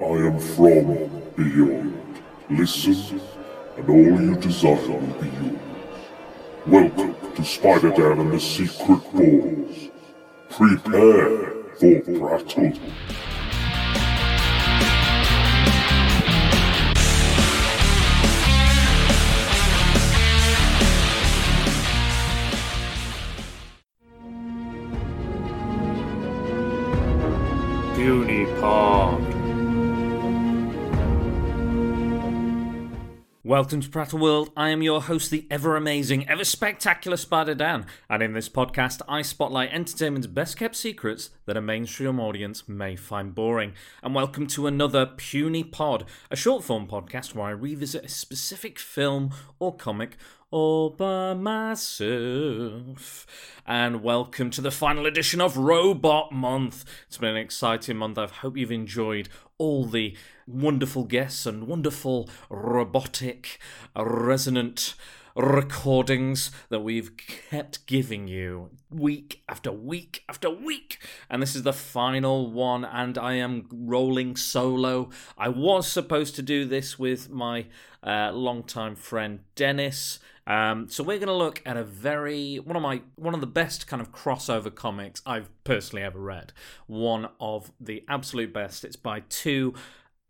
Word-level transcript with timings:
I 0.00 0.06
am 0.06 0.38
from 0.40 1.22
beyond. 1.36 2.22
Listen, 2.50 3.20
and 3.76 3.88
all 3.88 4.20
you 4.20 4.34
desire 4.36 4.74
will 4.88 5.00
be 5.20 5.28
yours. 5.28 5.58
Welcome 6.66 7.14
to 7.36 7.44
Spider-Dan 7.44 8.18
and 8.18 8.32
the 8.32 8.40
Secret 8.40 9.02
Balls. 9.12 9.90
Prepare 10.50 11.52
for 11.78 12.00
prattle. 12.00 12.72
Puny 27.94 28.44
Welcome 33.54 33.82
to 33.82 33.88
Prattle 33.88 34.18
World. 34.18 34.50
I 34.56 34.70
am 34.70 34.82
your 34.82 35.00
host, 35.00 35.30
the 35.30 35.46
ever 35.48 35.76
amazing, 35.76 36.28
ever 36.28 36.42
spectacular 36.42 37.16
Spider 37.16 37.54
Dan, 37.54 37.86
and 38.10 38.20
in 38.20 38.32
this 38.32 38.48
podcast, 38.48 39.00
I 39.08 39.22
spotlight 39.22 39.72
entertainment's 39.72 40.26
best 40.26 40.56
kept 40.56 40.74
secrets 40.74 41.30
that 41.46 41.56
a 41.56 41.60
mainstream 41.60 42.18
audience 42.18 42.68
may 42.68 42.96
find 42.96 43.32
boring. 43.32 43.74
And 44.02 44.12
welcome 44.12 44.48
to 44.48 44.66
another 44.66 45.06
Puny 45.06 45.62
Pod, 45.62 46.04
a 46.32 46.36
short 46.36 46.64
form 46.64 46.88
podcast 46.88 47.36
where 47.36 47.46
I 47.46 47.50
revisit 47.50 48.04
a 48.04 48.08
specific 48.08 48.76
film 48.80 49.30
or 49.60 49.72
comic 49.76 50.16
all 50.54 50.88
by 50.88 51.34
myself. 51.34 52.06
And 53.66 54.04
welcome 54.04 54.50
to 54.50 54.60
the 54.60 54.70
final 54.70 55.04
edition 55.04 55.40
of 55.40 55.56
Robot 55.56 56.30
Month. 56.30 56.84
It's 57.08 57.18
been 57.18 57.30
an 57.30 57.36
exciting 57.36 57.96
month. 57.96 58.18
I 58.18 58.28
hope 58.28 58.56
you've 58.56 58.70
enjoyed 58.70 59.28
all 59.58 59.84
the 59.84 60.16
wonderful 60.46 61.06
guests 61.06 61.44
and 61.44 61.66
wonderful 61.66 62.30
robotic, 62.48 63.58
resonant 63.96 64.94
recordings 65.34 66.50
that 66.68 66.80
we've 66.80 67.16
kept 67.16 67.86
giving 67.86 68.28
you 68.28 68.70
week 68.90 69.42
after 69.48 69.72
week 69.72 70.22
after 70.28 70.48
week. 70.48 70.98
And 71.28 71.42
this 71.42 71.56
is 71.56 71.62
the 71.62 71.72
final 71.72 72.50
one, 72.50 72.84
and 72.84 73.18
I 73.18 73.34
am 73.34 73.66
rolling 73.72 74.36
solo. 74.36 75.10
I 75.36 75.48
was 75.48 75.90
supposed 75.90 76.34
to 76.36 76.42
do 76.42 76.64
this 76.64 76.98
with 76.98 77.30
my 77.30 77.66
uh, 78.02 78.30
longtime 78.32 78.96
friend 78.96 79.40
Dennis. 79.56 80.20
Um, 80.46 80.88
so 80.90 81.02
we're 81.02 81.18
going 81.18 81.28
to 81.28 81.34
look 81.34 81.62
at 81.64 81.76
a 81.76 81.84
very 81.84 82.56
one 82.56 82.76
of 82.76 82.82
my 82.82 83.00
one 83.16 83.34
of 83.34 83.40
the 83.40 83.46
best 83.46 83.86
kind 83.86 84.02
of 84.02 84.12
crossover 84.12 84.72
comics 84.74 85.22
I've 85.24 85.48
personally 85.64 86.02
ever 86.04 86.18
read. 86.18 86.52
One 86.86 87.30
of 87.40 87.72
the 87.80 88.04
absolute 88.08 88.52
best. 88.52 88.84
It's 88.84 88.96
by 88.96 89.20
two 89.30 89.74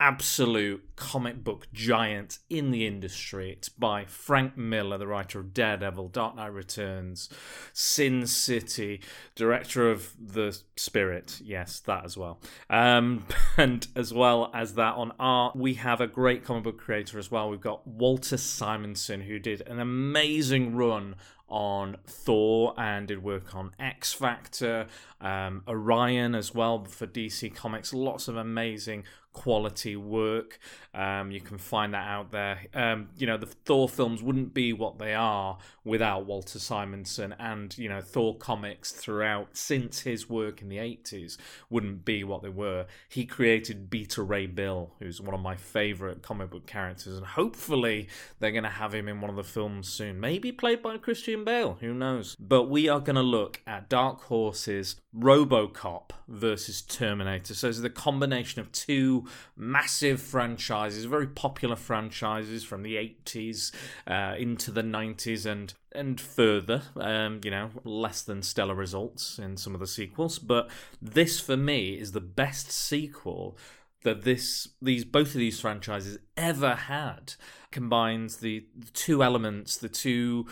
absolute 0.04 0.84
comic 0.96 1.42
book 1.42 1.66
giant 1.72 2.38
in 2.50 2.70
the 2.70 2.86
industry. 2.86 3.50
It's 3.50 3.70
by 3.70 4.04
Frank 4.04 4.54
Miller, 4.54 4.98
the 4.98 5.06
writer 5.06 5.40
of 5.40 5.54
Daredevil, 5.54 6.08
Dark 6.08 6.36
Knight 6.36 6.52
Returns, 6.52 7.30
Sin 7.72 8.26
City, 8.26 9.00
director 9.34 9.90
of 9.90 10.12
The 10.20 10.60
Spirit. 10.76 11.40
Yes, 11.42 11.80
that 11.86 12.04
as 12.04 12.18
well. 12.18 12.38
Um, 12.68 13.24
and 13.56 13.88
as 13.96 14.12
well 14.12 14.50
as 14.52 14.74
that 14.74 14.94
on 14.94 15.12
art, 15.18 15.56
we 15.56 15.72
have 15.74 16.02
a 16.02 16.06
great 16.06 16.44
comic 16.44 16.64
book 16.64 16.78
creator 16.78 17.18
as 17.18 17.30
well. 17.30 17.48
We've 17.48 17.58
got 17.58 17.86
Walter 17.86 18.36
Simonson, 18.36 19.22
who 19.22 19.38
did 19.38 19.62
an 19.66 19.80
amazing 19.80 20.76
run 20.76 21.16
on 21.48 21.96
Thor 22.06 22.74
and 22.76 23.08
did 23.08 23.22
work 23.22 23.54
on 23.54 23.72
X 23.78 24.12
Factor, 24.12 24.86
um, 25.20 25.62
Orion 25.66 26.34
as 26.34 26.54
well 26.54 26.84
for 26.84 27.06
DC 27.06 27.54
Comics. 27.54 27.94
Lots 27.94 28.28
of 28.28 28.36
amazing 28.36 29.04
quality 29.34 29.96
work. 29.96 30.58
Um, 30.94 31.30
you 31.30 31.40
can 31.40 31.58
find 31.58 31.92
that 31.92 32.06
out 32.06 32.30
there. 32.30 32.60
Um, 32.72 33.08
you 33.18 33.26
know, 33.26 33.36
the 33.36 33.46
Thor 33.46 33.88
films 33.88 34.22
wouldn't 34.22 34.54
be 34.54 34.72
what 34.72 34.98
they 34.98 35.12
are 35.12 35.58
without 35.84 36.24
Walter 36.24 36.58
Simonson, 36.58 37.34
and 37.38 37.76
you 37.76 37.90
know, 37.90 38.00
Thor 38.00 38.38
comics 38.38 38.92
throughout 38.92 39.56
since 39.56 40.00
his 40.00 40.30
work 40.30 40.62
in 40.62 40.70
the 40.70 40.78
eighties 40.78 41.36
wouldn't 41.68 42.06
be 42.06 42.24
what 42.24 42.42
they 42.42 42.48
were. 42.48 42.86
He 43.08 43.26
created 43.26 43.90
Beta 43.90 44.22
Ray 44.22 44.46
Bill, 44.46 44.94
who's 45.00 45.20
one 45.20 45.34
of 45.34 45.40
my 45.40 45.56
favorite 45.56 46.22
comic 46.22 46.50
book 46.50 46.66
characters, 46.66 47.16
and 47.16 47.26
hopefully 47.26 48.08
they're 48.38 48.52
going 48.52 48.64
to 48.64 48.70
have 48.70 48.94
him 48.94 49.08
in 49.08 49.20
one 49.20 49.30
of 49.30 49.36
the 49.36 49.44
films 49.44 49.88
soon. 49.88 50.20
Maybe 50.20 50.52
played 50.52 50.80
by 50.82 50.96
Christian 50.96 51.44
Bale. 51.44 51.76
Who 51.80 51.92
knows? 51.92 52.36
But 52.38 52.70
we 52.70 52.88
are 52.88 53.00
going 53.00 53.16
to 53.16 53.22
look 53.22 53.60
at 53.66 53.88
Dark 53.88 54.22
Horse's 54.22 54.96
RoboCop 55.16 56.10
versus 56.28 56.82
Terminator. 56.82 57.54
So 57.54 57.68
it's 57.68 57.80
the 57.80 57.90
combination 57.90 58.60
of 58.60 58.70
two 58.72 59.23
massive 59.56 60.20
franchises, 60.20 61.04
very 61.04 61.26
popular 61.26 61.76
franchises 61.76 62.64
from 62.64 62.82
the 62.82 62.96
80s 62.96 63.72
uh, 64.06 64.34
into 64.38 64.70
the 64.70 64.82
90s 64.82 65.46
and 65.46 65.74
and 65.92 66.20
further. 66.20 66.82
Um, 66.96 67.40
you 67.44 67.50
know, 67.50 67.70
less 67.84 68.22
than 68.22 68.42
stellar 68.42 68.74
results 68.74 69.38
in 69.38 69.56
some 69.56 69.74
of 69.74 69.80
the 69.80 69.86
sequels, 69.86 70.38
but 70.38 70.68
this 71.00 71.40
for 71.40 71.56
me 71.56 71.94
is 71.98 72.12
the 72.12 72.20
best 72.20 72.72
sequel 72.72 73.56
that 74.04 74.22
this 74.22 74.68
these 74.80 75.04
both 75.04 75.28
of 75.28 75.34
these 75.34 75.60
franchises 75.60 76.18
ever 76.36 76.74
had 76.74 77.34
combines 77.70 78.36
the, 78.36 78.64
the 78.76 78.90
two 78.92 79.22
elements 79.22 79.76
the 79.76 79.88
two 79.88 80.46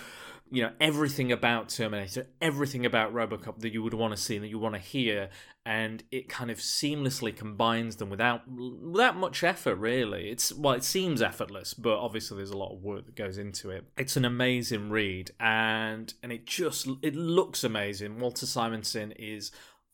you 0.53 0.63
know 0.63 0.71
everything 0.81 1.33
about 1.33 1.71
Terminator, 1.71 2.27
everything 2.43 2.85
about 2.85 3.15
RoboCop 3.15 3.61
that 3.61 3.73
you 3.73 3.83
would 3.83 3.95
want 3.95 4.15
to 4.15 4.23
see 4.23 4.37
and 4.37 4.45
that 4.45 4.49
you 4.49 4.59
want 4.59 4.75
to 4.75 4.81
hear, 4.81 5.31
and 5.65 6.05
it 6.13 6.29
kind 6.29 6.51
of 6.51 6.59
seamlessly 6.59 7.35
combines 7.35 7.97
them 7.97 8.11
without 8.11 8.43
without 8.47 9.17
much 9.17 9.43
effort. 9.43 9.77
Really, 9.77 10.29
it's 10.29 10.53
well, 10.53 10.75
it 10.75 10.85
seems 10.85 11.23
effortless, 11.23 11.73
but 11.73 11.97
obviously 11.99 12.37
there's 12.37 12.51
a 12.51 12.59
lot 12.59 12.71
of 12.71 12.83
work 12.83 13.07
that 13.07 13.17
goes 13.17 13.39
into 13.39 13.71
it. 13.71 13.87
It's 13.97 14.19
an 14.19 14.27
amazing 14.27 14.91
read, 14.91 15.31
and 15.41 16.13
and 16.23 16.31
it 16.31 16.45
just 16.45 16.87
it 17.01 17.17
looks 17.17 17.65
amazing. 17.65 18.21
Walter 18.21 18.45
Simonson 18.45 19.13
is 19.13 19.53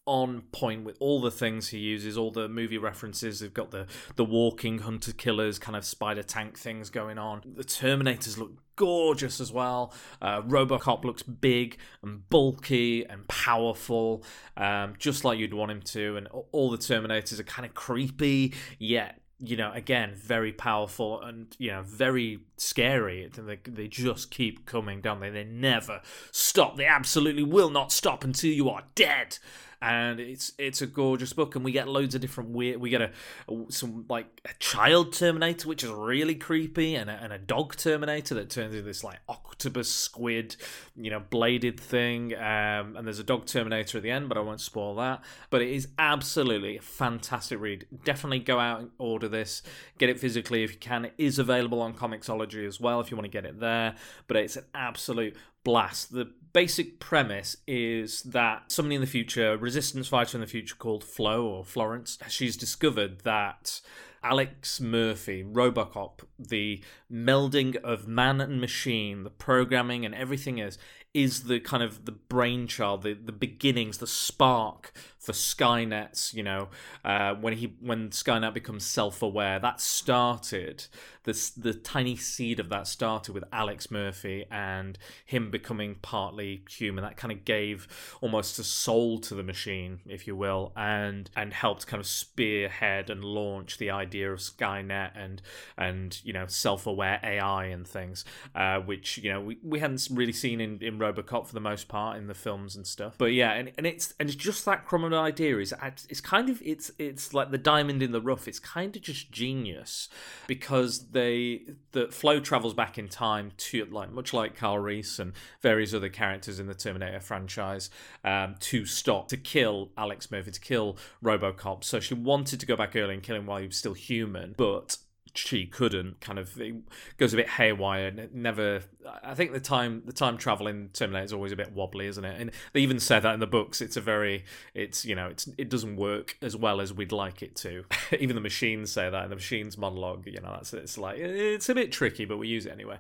on 0.09 0.41
point 0.53 0.85
with 0.85 0.97
all 1.01 1.21
the 1.21 1.31
things 1.31 1.69
he 1.69 1.79
uses, 1.79 2.17
all 2.17 2.31
the 2.31 2.49
movie 2.49 2.79
references. 2.79 3.41
They've 3.41 3.53
got 3.53 3.71
the 3.71 3.87
the 4.17 4.25
walking 4.25 4.79
hunter 4.79 5.13
killers 5.13 5.59
kind 5.59 5.77
of 5.77 5.85
spider 5.85 6.23
tank 6.23 6.59
things 6.59 6.89
going 6.89 7.19
on. 7.19 7.43
The 7.45 7.63
Terminators 7.63 8.39
look 8.39 8.53
gorgeous 8.77 9.39
as 9.39 9.53
well. 9.53 9.93
Uh, 10.23 10.41
Robocop 10.41 11.05
looks 11.05 11.23
big 11.23 11.77
and 12.03 12.27
bulky 12.31 13.05
and 13.05 13.29
powerful, 13.29 14.25
um, 14.57 14.95
just 14.99 15.25
like 15.25 15.39
you'd 15.39 15.53
want 15.53 15.71
him 15.71 15.83
to. 15.83 16.17
And 16.17 16.27
all 16.53 16.71
the 16.71 16.79
Terminators 16.79 17.39
are 17.39 17.45
kind 17.45 17.67
of 17.67 17.75
creepy, 17.75 18.55
yet 18.79 19.21
you 19.41 19.57
know, 19.57 19.71
again, 19.73 20.15
very 20.17 20.53
powerful 20.53 21.21
and 21.21 21.55
you 21.59 21.71
know, 21.71 21.83
very 21.83 22.41
scary. 22.57 23.31
They, 23.33 23.59
they 23.63 23.87
just 23.87 24.31
keep 24.31 24.67
coming 24.67 25.01
down. 25.01 25.21
They 25.21 25.31
they 25.31 25.45
never 25.45 26.01
stop. 26.33 26.77
They 26.77 26.87
absolutely 26.87 27.45
will 27.45 27.71
not 27.71 27.93
stop 27.93 28.25
until 28.25 28.51
you 28.51 28.69
are 28.69 28.83
dead 28.95 29.39
and 29.81 30.21
it's 30.21 30.53
it's 30.59 30.83
a 30.83 30.87
gorgeous 30.87 31.33
book 31.33 31.55
and 31.55 31.65
we 31.65 31.73
get 31.73 31.89
loads 31.89 32.15
of 32.15 32.21
different 32.21 32.51
weird 32.51 32.79
we 32.79 32.91
get 32.91 33.01
a, 33.03 33.11
a 33.49 33.65
some 33.69 34.05
like 34.09 34.41
a 34.45 34.55
child 34.59 35.13
terminator 35.13 35.69
which 35.69 35.85
is 35.85 35.91
really 35.91 36.35
creepy 36.35 36.95
and 36.95 37.09
a, 37.11 37.13
and 37.23 37.33
a 37.33 37.39
dog 37.39 37.77
terminator 37.77 38.35
that 38.35 38.51
turns 38.51 38.75
into 38.75 38.85
this 38.85 39.05
like 39.05 39.19
octopus 39.29 39.91
squid 39.91 40.57
you 40.97 41.11
know 41.11 41.21
bladed 41.31 41.79
thing 41.79 42.35
um, 42.35 42.97
and 42.97 43.07
there's 43.07 43.19
a 43.19 43.25
dog 43.25 43.47
terminator 43.47 43.99
at 43.99 44.03
the 44.03 44.11
end 44.11 44.29
but 44.29 44.37
i 44.37 44.41
won't 44.41 44.61
spoil 44.61 44.95
that. 44.97 45.23
But 45.51 45.63
it 45.63 45.71
is 45.71 45.89
absolutely 45.99 46.77
a 46.77 46.83
fantastic 46.83 47.61
read. 47.61 47.87
Definitely 48.05 48.41
go 48.41 48.59
out 48.59 48.81
and 48.81 48.91
order 48.99 49.29
this. 49.29 49.63
Get 49.99 50.09
it 50.09 50.19
physically 50.19 50.63
if 50.63 50.73
you 50.73 50.79
can. 50.79 51.07
It 51.07 51.15
is 51.19 51.39
available 51.39 51.81
on 51.81 51.95
comixology 51.95 52.67
as 52.67 52.81
well 52.81 53.01
if 53.01 53.11
you 53.11 53.17
want 53.17 53.25
to 53.25 53.31
get 53.31 53.45
it 53.45 53.61
there. 53.61 53.95
But 54.27 54.39
it's 54.39 54.57
an 54.57 54.65
absolute 54.75 55.37
blast. 55.65 56.13
The 56.13 56.31
basic 56.59 56.99
premise 56.99 57.57
is 57.69 58.21
that 58.25 58.65
somebody 58.67 58.97
in 58.97 59.01
the 59.01 59.07
future, 59.07 59.57
resistance 59.57 60.09
fighter 60.09 60.37
in 60.37 60.41
the 60.41 60.47
future 60.49 60.75
called 60.75 61.05
Flo 61.05 61.47
or 61.47 61.65
Florence, 61.65 62.19
she's 62.29 62.57
discovered 62.57 63.21
that 63.21 63.81
Alex 64.25 64.81
Murphy, 64.81 65.45
Robocop, 65.45 66.25
the 66.37 66.83
melding 67.09 67.77
of 67.77 68.09
man 68.09 68.41
and 68.41 68.61
machine, 68.61 69.23
the 69.23 69.31
programming 69.31 70.05
and 70.05 70.17
everything 70.17 70.59
is 70.59 70.79
is 71.15 71.45
the 71.45 71.61
kind 71.61 71.85
of 71.85 72.07
the 72.07 72.13
brainchild, 72.13 73.03
the, 73.03 73.15
the 73.15 73.31
beginnings, 73.31 73.99
the 73.99 74.07
spark 74.09 74.93
for 75.29 75.35
Skynet's, 75.35 76.33
you 76.33 76.43
know, 76.43 76.69
uh, 77.05 77.35
when 77.35 77.53
he 77.53 77.75
when 77.81 78.09
Skynet 78.09 78.55
becomes 78.55 78.87
self-aware, 78.87 79.59
that 79.59 79.79
started 79.79 80.87
the 81.25 81.51
the 81.59 81.75
tiny 81.75 82.17
seed 82.17 82.59
of 82.59 82.71
that 82.71 82.87
started 82.87 83.35
with 83.35 83.45
Alex 83.53 83.91
Murphy 83.91 84.47
and 84.51 84.97
him 85.27 85.51
becoming 85.51 85.97
partly 86.01 86.65
human. 86.71 87.05
That 87.05 87.19
kind 87.19 87.31
of 87.31 87.45
gave 87.45 87.87
almost 88.23 88.59
a 88.59 88.65
soul 88.65 89.19
to 89.19 89.35
the 89.35 89.43
machine, 89.43 90.01
if 90.07 90.27
you 90.27 90.35
will, 90.35 90.73
and 90.75 91.29
and 91.37 91.53
helped 91.53 91.87
kind 91.87 92.01
of 92.01 92.07
spearhead 92.07 93.11
and 93.11 93.23
launch 93.23 93.77
the 93.77 93.91
idea 93.91 94.33
of 94.33 94.39
Skynet 94.39 95.11
and 95.15 95.43
and 95.77 96.19
you 96.25 96.33
know 96.33 96.47
self-aware 96.47 97.21
AI 97.23 97.67
and 97.67 97.87
things, 97.87 98.25
uh, 98.55 98.79
which 98.79 99.19
you 99.19 99.31
know 99.31 99.43
we, 99.43 99.59
we 99.63 99.81
hadn't 99.81 100.09
really 100.11 100.33
seen 100.33 100.63
in, 100.63 100.83
in 100.83 100.99
RoboCop 100.99 101.47
for 101.47 101.53
the 101.53 101.61
most 101.61 101.87
part 101.89 102.17
in 102.17 102.29
the 102.29 102.35
films 102.35 102.75
and 102.77 102.87
stuff. 102.87 103.17
But 103.19 103.35
yeah, 103.35 103.53
and, 103.53 103.71
and 103.77 103.87
it's 103.87 104.15
and 104.19 104.31
it's 104.31 104.37
just 104.37 104.65
that 104.65 104.87
crumb 104.87 105.05
an 105.05 105.13
idea 105.19 105.59
is 105.59 105.75
it's 106.09 106.21
kind 106.21 106.49
of 106.49 106.63
it's 106.65 106.91
it's 106.99 107.35
like 107.35 107.51
the 107.51 107.59
diamond 107.59 108.03
in 108.03 108.13
the 108.13 108.21
rough. 108.21 108.49
It's 108.49 108.59
kind 108.59 108.95
of 108.95 109.03
just 109.03 109.31
genius 109.31 110.09
because 110.47 111.11
they 111.11 111.63
the 111.93 112.09
Flo 112.09 112.41
travels 112.41 112.75
back 112.75 112.97
in 112.97 113.09
time 113.09 113.53
to 113.57 113.85
like 113.87 114.13
much 114.13 114.33
like 114.33 114.57
Carl 114.57 114.79
Reese 114.79 115.19
and 115.19 115.33
various 115.61 115.93
other 115.93 116.09
characters 116.09 116.59
in 116.59 116.67
the 116.67 116.75
Terminator 116.75 117.21
franchise 117.21 117.91
um, 118.25 118.55
to 118.61 118.87
stop 118.87 119.29
to 119.29 119.37
kill 119.37 119.91
Alex 119.97 120.31
Murphy 120.31 120.53
to 120.53 120.61
kill 120.61 120.97
RoboCop. 121.23 121.85
So 121.85 122.01
she 122.01 122.15
wanted 122.15 122.61
to 122.61 122.67
go 122.67 122.77
back 122.77 122.97
early 122.97 123.15
and 123.15 123.23
kill 123.23 123.37
him 123.37 123.47
while 123.47 123.59
he 123.59 123.67
was 123.67 123.77
still 123.77 123.95
human, 123.95 124.55
but 124.57 124.97
she 125.39 125.67
couldn't 125.67 126.21
kind 126.21 126.39
of 126.39 126.61
it 126.61 126.75
goes 127.17 127.33
a 127.33 127.37
bit 127.37 127.49
haywire 127.49 128.09
and 128.09 128.35
never 128.35 128.81
i 129.23 129.35
think 129.35 129.53
the 129.53 129.61
time 129.61 130.03
the 130.05 130.13
time 130.13 130.37
travel 130.37 130.67
in 130.67 130.89
terminator 130.93 131.25
is 131.25 131.33
always 131.33 131.53
a 131.53 131.57
bit 131.57 131.73
wobbly 131.73 132.09
isn't 132.09 132.25
it? 132.25 132.41
And 132.41 132.51
they 132.73 132.81
even 132.81 132.99
said 132.99 133.21
that 133.21 133.35
in 133.35 133.41
the 133.41 133.47
books 133.47 133.81
it's 133.81 133.97
a 133.97 134.01
very 134.01 134.45
it's 134.75 135.05
you 135.05 135.15
know 135.15 135.29
it's 135.29 135.49
it 135.57 135.69
doesn't 135.69 135.97
work 135.97 136.37
as 136.43 136.57
well 136.57 136.81
as 136.81 136.93
we'd 136.93 137.13
like 137.13 137.43
it 137.43 137.55
to. 137.57 137.85
Even 138.19 138.35
the 138.35 138.43
machines 138.43 138.91
say 138.91 139.09
that 139.09 139.25
in 139.25 139.31
the 139.31 139.37
machines 139.37 139.79
monologue 139.79 140.27
you 140.27 140.41
know 140.41 140.51
that's 140.53 140.75
it's 140.75 140.99
like 140.99 141.19
it's 141.19 141.69
a 141.69 141.75
bit 141.75 141.93
tricky 141.93 142.25
but 142.25 142.39
we 142.39 142.49
use 142.49 142.67
it 142.67 142.73
anyway. 142.73 142.99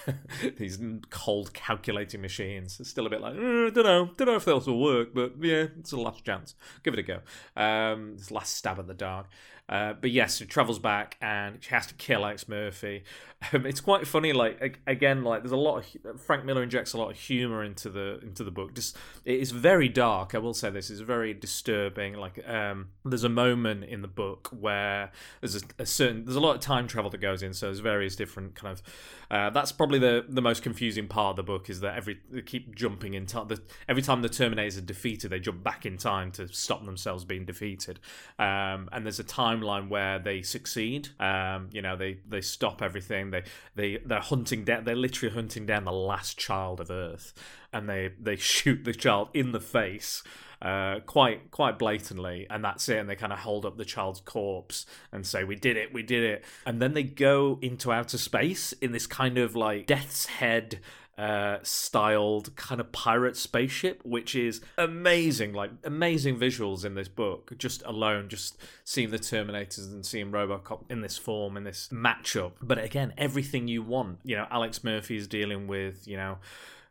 These 0.58 0.78
cold 1.10 1.54
calculating 1.54 2.20
machines 2.20 2.78
it's 2.80 2.90
still 2.90 3.06
a 3.06 3.10
bit 3.10 3.20
like 3.20 3.34
mm, 3.34 3.72
don't 3.72 3.84
know 3.84 4.10
don't 4.16 4.28
know 4.28 4.36
if 4.36 4.44
those 4.44 4.66
will 4.66 4.80
work 4.80 5.14
but 5.14 5.32
yeah 5.40 5.66
it's 5.78 5.92
a 5.92 5.96
last 5.96 6.24
chance. 6.24 6.54
Give 6.82 6.94
it 6.94 7.00
a 7.00 7.02
go. 7.02 7.20
Um 7.56 8.14
it's 8.14 8.30
last 8.30 8.54
stab 8.56 8.78
at 8.78 8.86
the 8.86 8.94
dark 8.94 9.26
uh, 9.68 9.92
but 10.00 10.10
yes, 10.10 10.38
she 10.38 10.46
travels 10.46 10.78
back 10.78 11.16
and 11.20 11.58
she 11.60 11.70
has 11.70 11.86
to 11.86 11.94
kill 11.94 12.24
Alex 12.24 12.48
Murphy. 12.48 13.04
Um, 13.52 13.66
it's 13.66 13.80
quite 13.80 14.04
funny. 14.04 14.32
Like 14.32 14.80
again, 14.88 15.22
like 15.22 15.42
there's 15.42 15.52
a 15.52 15.56
lot 15.56 15.84
of 16.04 16.20
Frank 16.20 16.44
Miller 16.44 16.60
injects 16.60 16.92
a 16.92 16.98
lot 16.98 17.12
of 17.12 17.16
humor 17.16 17.62
into 17.62 17.88
the 17.88 18.18
into 18.20 18.42
the 18.42 18.50
book. 18.50 18.74
Just 18.74 18.96
it 19.24 19.38
is 19.38 19.52
very 19.52 19.88
dark. 19.88 20.34
I 20.34 20.38
will 20.38 20.54
say 20.54 20.70
this 20.70 20.90
is 20.90 20.98
very 20.98 21.34
disturbing. 21.34 22.14
Like 22.14 22.46
um, 22.48 22.88
there's 23.04 23.22
a 23.22 23.28
moment 23.28 23.84
in 23.84 24.02
the 24.02 24.08
book 24.08 24.48
where 24.58 25.12
there's 25.40 25.54
a, 25.54 25.60
a, 25.78 25.86
certain 25.86 26.24
there's 26.24 26.34
a 26.34 26.40
lot 26.40 26.56
of 26.56 26.60
time 26.60 26.88
travel 26.88 27.12
that 27.12 27.18
goes 27.18 27.44
in. 27.44 27.54
So 27.54 27.66
there's 27.66 27.78
various 27.78 28.16
different 28.16 28.56
kind 28.56 28.72
of. 28.72 28.82
Uh, 29.30 29.50
that's 29.50 29.70
probably 29.70 30.00
the 30.00 30.24
the 30.28 30.42
most 30.42 30.64
confusing 30.64 31.06
part 31.06 31.30
of 31.30 31.36
the 31.36 31.44
book 31.44 31.70
is 31.70 31.78
that 31.78 31.96
every 31.96 32.18
they 32.32 32.42
keep 32.42 32.74
jumping 32.74 33.14
in 33.14 33.26
time. 33.26 33.46
The, 33.46 33.62
every 33.88 34.02
time 34.02 34.20
the 34.22 34.28
Terminators 34.28 34.78
are 34.78 34.80
defeated, 34.80 35.30
they 35.30 35.38
jump 35.38 35.62
back 35.62 35.86
in 35.86 35.96
time 35.96 36.32
to 36.32 36.48
stop 36.48 36.84
themselves 36.84 37.24
being 37.24 37.44
defeated. 37.44 38.00
Um, 38.36 38.88
and 38.90 39.04
there's 39.04 39.20
a 39.20 39.24
timeline 39.58 39.88
where 39.88 40.18
they 40.18 40.42
succeed. 40.42 41.08
Um, 41.20 41.70
you 41.72 41.82
know, 41.82 41.96
they 41.96 42.18
they 42.28 42.40
stop 42.40 42.82
everything 42.82 43.30
they 43.30 43.42
they 43.74 43.98
they're 44.04 44.20
hunting 44.20 44.64
down. 44.64 44.84
They're 44.84 44.96
literally 44.96 45.34
hunting 45.34 45.66
down 45.66 45.84
the 45.84 45.92
last 45.92 46.38
child 46.38 46.80
of 46.80 46.90
Earth, 46.90 47.32
and 47.72 47.88
they 47.88 48.12
they 48.20 48.36
shoot 48.54 48.84
the 48.84 48.94
child 48.94 49.28
in 49.34 49.52
the 49.52 49.60
face. 49.60 50.22
Uh, 50.60 50.98
quite 51.06 51.52
quite 51.52 51.78
blatantly, 51.78 52.46
and 52.50 52.64
that's 52.64 52.88
it. 52.88 52.98
And 52.98 53.08
they 53.08 53.14
kind 53.14 53.32
of 53.32 53.38
hold 53.38 53.64
up 53.64 53.76
the 53.76 53.84
child's 53.84 54.20
corpse 54.20 54.86
and 55.12 55.24
say, 55.24 55.44
"We 55.44 55.54
did 55.54 55.76
it, 55.76 55.94
we 55.94 56.02
did 56.02 56.24
it." 56.24 56.44
And 56.66 56.82
then 56.82 56.94
they 56.94 57.04
go 57.04 57.58
into 57.62 57.92
outer 57.92 58.18
space 58.18 58.72
in 58.74 58.90
this 58.90 59.06
kind 59.06 59.38
of 59.38 59.54
like 59.54 59.86
Death's 59.86 60.26
Head 60.26 60.80
uh, 61.18 61.58
styled 61.62 62.54
kind 62.54 62.80
of 62.80 62.92
pirate 62.92 63.36
spaceship, 63.36 64.00
which 64.04 64.36
is 64.36 64.60
amazing. 64.78 65.52
Like 65.52 65.72
amazing 65.82 66.38
visuals 66.38 66.84
in 66.84 66.94
this 66.94 67.08
book. 67.08 67.52
Just 67.58 67.82
alone, 67.84 68.28
just 68.28 68.56
seeing 68.84 69.10
the 69.10 69.18
Terminators 69.18 69.92
and 69.92 70.06
seeing 70.06 70.30
RoboCop 70.30 70.84
in 70.88 71.00
this 71.00 71.18
form 71.18 71.56
in 71.56 71.64
this 71.64 71.88
matchup. 71.92 72.52
But 72.62 72.78
again, 72.78 73.12
everything 73.18 73.66
you 73.66 73.82
want. 73.82 74.20
You 74.22 74.36
know, 74.36 74.46
Alex 74.50 74.84
Murphy 74.84 75.16
is 75.16 75.26
dealing 75.26 75.66
with. 75.66 76.06
You 76.06 76.16
know. 76.16 76.38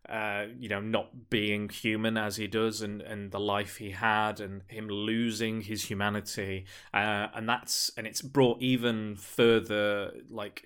Uh, 0.08 0.46
you 0.58 0.70
know, 0.70 0.80
not 0.80 1.30
being 1.30 1.68
human 1.68 2.16
as 2.16 2.38
he 2.38 2.48
does, 2.48 2.82
and, 2.82 3.02
and 3.02 3.30
the 3.32 3.40
life 3.42 3.76
he 3.76 3.92
had, 3.92 4.40
and 4.40 4.62
him 4.70 4.88
losing 4.88 5.60
his 5.60 5.84
humanity, 5.84 6.64
uh, 6.94 7.28
and 7.36 7.50
that's 7.50 7.92
and 7.98 8.08
it's 8.08 8.22
brought 8.22 8.62
even 8.62 9.18
further 9.18 10.14
like 10.30 10.66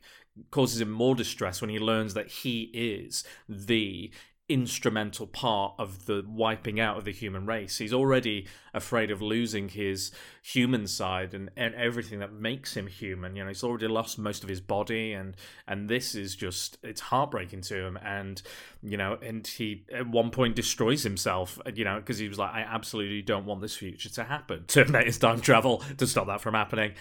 causes 0.50 0.82
him 0.82 0.92
more 0.92 1.16
distress 1.16 1.62
when 1.62 1.70
he 1.70 1.80
learns 1.80 2.14
that 2.14 2.28
he 2.28 2.72
is 2.74 3.24
the 3.48 4.12
instrumental 4.52 5.26
part 5.28 5.74
of 5.80 6.08
the 6.08 6.26
wiping 6.28 6.78
out 6.78 6.98
of 6.98 7.06
the 7.06 7.12
human 7.12 7.46
race. 7.46 7.78
He's 7.78 7.94
already 7.94 8.48
afraid 8.74 9.10
of 9.10 9.22
losing 9.22 9.70
his 9.70 10.12
human 10.42 10.88
side 10.88 11.34
and, 11.34 11.50
and 11.56 11.74
everything 11.76 12.20
that 12.20 12.34
makes 12.34 12.76
him 12.76 12.88
human. 12.88 13.38
You 13.38 13.44
know, 13.44 13.48
he's 13.48 13.64
already 13.64 13.88
lost 13.88 14.20
most 14.20 14.44
of 14.44 14.50
his 14.50 14.60
body 14.60 15.14
and 15.14 15.38
and 15.68 15.90
this 15.90 16.16
is 16.16 16.36
just 16.36 16.78
it's 16.84 17.00
heartbreaking 17.00 17.62
to 17.62 17.76
him 17.86 17.98
and 18.04 18.42
you 18.84 18.98
know, 18.98 19.18
and 19.22 19.48
he 19.48 19.86
at 19.94 20.08
one 20.08 20.32
point 20.32 20.58
destroys 20.58 21.04
himself, 21.04 21.58
uh, 21.66 21.72
you 21.74 21.86
know, 21.86 21.96
because 21.98 22.18
he 22.18 22.28
was 22.28 22.38
like, 22.38 22.52
I 22.52 22.62
absolutely 22.62 23.22
don't 23.22 23.46
want 23.46 23.62
this 23.62 23.78
future 23.78 24.10
to 24.10 24.24
happen. 24.26 24.66
To 24.68 24.86
make 24.92 25.06
his 25.06 25.18
time 25.18 25.40
travel 25.40 25.78
to 25.98 26.06
stop 26.06 26.28
that 26.28 26.42
from 26.42 26.56
happening 26.56 26.94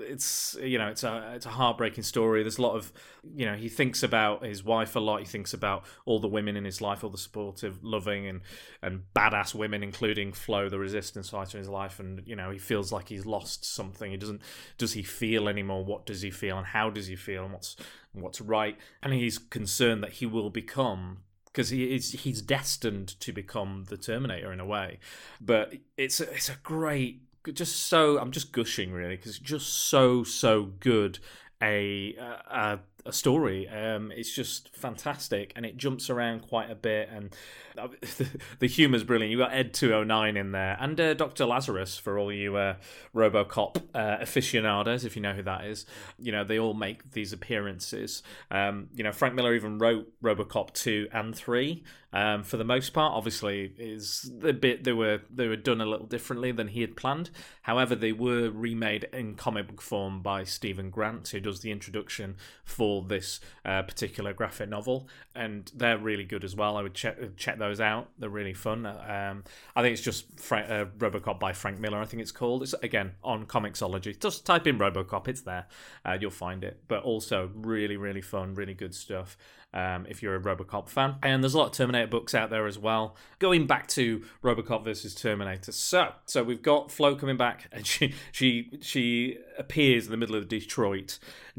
it's 0.00 0.56
you 0.62 0.78
know 0.78 0.88
it's 0.88 1.04
a 1.04 1.32
it's 1.34 1.46
a 1.46 1.50
heartbreaking 1.50 2.04
story. 2.04 2.42
There's 2.42 2.58
a 2.58 2.62
lot 2.62 2.76
of 2.76 2.92
you 3.34 3.46
know 3.46 3.54
he 3.54 3.68
thinks 3.68 4.02
about 4.02 4.44
his 4.44 4.64
wife 4.64 4.96
a 4.96 5.00
lot. 5.00 5.20
He 5.20 5.26
thinks 5.26 5.52
about 5.52 5.84
all 6.04 6.18
the 6.18 6.28
women 6.28 6.56
in 6.56 6.64
his 6.64 6.80
life, 6.80 7.04
all 7.04 7.10
the 7.10 7.18
supportive, 7.18 7.82
loving, 7.82 8.26
and 8.26 8.40
and 8.82 9.02
badass 9.14 9.54
women, 9.54 9.82
including 9.82 10.32
Flo, 10.32 10.68
the 10.68 10.78
resistance 10.78 11.30
fighter 11.30 11.58
in 11.58 11.62
his 11.62 11.68
life. 11.68 12.00
And 12.00 12.22
you 12.26 12.36
know 12.36 12.50
he 12.50 12.58
feels 12.58 12.92
like 12.92 13.08
he's 13.08 13.26
lost 13.26 13.64
something. 13.64 14.10
He 14.10 14.16
doesn't. 14.16 14.42
Does 14.78 14.94
he 14.94 15.02
feel 15.02 15.48
anymore? 15.48 15.84
What 15.84 16.06
does 16.06 16.22
he 16.22 16.30
feel? 16.30 16.58
And 16.58 16.66
how 16.66 16.90
does 16.90 17.06
he 17.06 17.16
feel? 17.16 17.44
And 17.44 17.52
what's 17.52 17.76
what's 18.12 18.40
right? 18.40 18.76
And 19.02 19.12
he's 19.12 19.38
concerned 19.38 20.02
that 20.02 20.14
he 20.14 20.26
will 20.26 20.50
become 20.50 21.18
because 21.46 21.68
he 21.68 21.94
is 21.94 22.12
he's 22.12 22.40
destined 22.40 23.20
to 23.20 23.32
become 23.32 23.84
the 23.88 23.96
Terminator 23.96 24.52
in 24.52 24.60
a 24.60 24.66
way. 24.66 24.98
But 25.40 25.74
it's 25.96 26.20
a, 26.20 26.30
it's 26.32 26.48
a 26.48 26.56
great 26.62 27.22
just 27.52 27.86
so 27.86 28.18
I'm 28.18 28.30
just 28.30 28.52
gushing 28.52 28.92
really 28.92 29.16
because 29.16 29.38
just 29.38 29.68
so 29.68 30.24
so 30.24 30.64
good. 30.80 31.18
A 31.62 32.14
a, 32.16 32.80
a 33.04 33.12
story. 33.12 33.68
Um, 33.68 34.12
it's 34.12 34.32
just 34.32 34.74
fantastic, 34.74 35.52
and 35.56 35.66
it 35.66 35.76
jumps 35.76 36.10
around 36.10 36.40
quite 36.40 36.70
a 36.70 36.74
bit, 36.74 37.08
and 37.10 37.34
uh, 37.78 37.88
the 38.58 38.66
humour's 38.66 39.04
brilliant. 39.04 39.30
You 39.30 39.38
got 39.38 39.52
Ed 39.52 39.74
two 39.74 39.90
hundred 39.90 40.06
nine 40.06 40.36
in 40.36 40.52
there, 40.52 40.76
and 40.80 41.00
uh, 41.00 41.14
Doctor 41.14 41.46
Lazarus 41.46 41.98
for 41.98 42.18
all 42.18 42.32
you 42.32 42.56
uh, 42.56 42.76
RoboCop 43.14 43.76
uh, 43.94 44.18
aficionados, 44.20 45.04
if 45.04 45.16
you 45.16 45.22
know 45.22 45.32
who 45.32 45.42
that 45.42 45.64
is. 45.64 45.86
You 46.18 46.32
know 46.32 46.44
they 46.44 46.58
all 46.58 46.74
make 46.74 47.12
these 47.12 47.32
appearances. 47.32 48.22
Um, 48.50 48.88
you 48.94 49.04
know 49.04 49.12
Frank 49.12 49.34
Miller 49.34 49.54
even 49.54 49.78
wrote 49.78 50.12
RoboCop 50.22 50.72
two 50.72 51.08
and 51.12 51.34
three. 51.34 51.84
Um, 52.14 52.42
for 52.42 52.58
the 52.58 52.64
most 52.64 52.92
part, 52.92 53.14
obviously, 53.14 53.72
is 53.78 54.30
the 54.38 54.52
bit 54.52 54.84
they 54.84 54.92
were 54.92 55.22
they 55.30 55.48
were 55.48 55.56
done 55.56 55.80
a 55.80 55.86
little 55.86 56.06
differently 56.06 56.52
than 56.52 56.68
he 56.68 56.82
had 56.82 56.94
planned. 56.94 57.30
However, 57.62 57.94
they 57.94 58.12
were 58.12 58.50
remade 58.50 59.08
in 59.14 59.34
comic 59.34 59.68
book 59.68 59.80
form 59.80 60.20
by 60.20 60.44
Steven 60.44 60.90
Grant, 60.90 61.28
who 61.28 61.40
does 61.40 61.60
the 61.60 61.70
introduction 61.70 62.36
for 62.64 62.91
this 63.00 63.40
uh, 63.64 63.82
particular 63.82 64.32
graphic 64.32 64.68
novel, 64.68 65.08
and 65.34 65.70
they're 65.74 65.98
really 65.98 66.24
good 66.24 66.44
as 66.44 66.54
well. 66.54 66.76
I 66.76 66.82
would 66.82 66.94
check 66.94 67.16
check 67.36 67.58
those 67.58 67.80
out; 67.80 68.10
they're 68.18 68.28
really 68.28 68.54
fun. 68.54 68.84
Um, 68.84 69.44
I 69.74 69.82
think 69.82 69.94
it's 69.94 70.02
just 70.02 70.38
Fra- 70.38 70.60
uh, 70.60 70.84
RoboCop 70.98 71.40
by 71.40 71.52
Frank 71.52 71.80
Miller. 71.80 71.98
I 71.98 72.04
think 72.04 72.22
it's 72.22 72.32
called. 72.32 72.62
It's 72.62 72.74
again 72.82 73.12
on 73.24 73.46
Comixology. 73.46 74.18
Just 74.20 74.44
type 74.44 74.66
in 74.66 74.78
RoboCop; 74.78 75.28
it's 75.28 75.42
there. 75.42 75.66
Uh, 76.04 76.18
you'll 76.20 76.30
find 76.30 76.62
it. 76.64 76.80
But 76.88 77.02
also 77.02 77.50
really, 77.54 77.96
really 77.96 78.22
fun, 78.22 78.54
really 78.54 78.74
good 78.74 78.94
stuff 78.94 79.36
um, 79.74 80.06
if 80.08 80.22
you're 80.22 80.36
a 80.36 80.40
Robocop 80.40 80.88
fan. 80.88 81.16
And 81.22 81.42
there's 81.42 81.54
a 81.54 81.58
lot 81.58 81.66
of 81.66 81.72
Terminator 81.72 82.06
books 82.06 82.34
out 82.34 82.50
there 82.50 82.66
as 82.66 82.78
well. 82.78 83.16
Going 83.38 83.66
back 83.66 83.88
to 83.88 84.22
Robocop 84.42 84.84
versus 84.84 85.14
Terminator. 85.14 85.72
So, 85.72 86.12
so 86.26 86.42
we've 86.42 86.62
got 86.62 86.90
Flo 86.90 87.16
coming 87.16 87.36
back, 87.36 87.68
and 87.72 87.86
she 87.86 88.14
she 88.30 88.78
she 88.80 89.38
appears 89.58 90.06
in 90.06 90.10
the 90.10 90.16
middle 90.16 90.36
of 90.36 90.48
Detroit. 90.48 91.18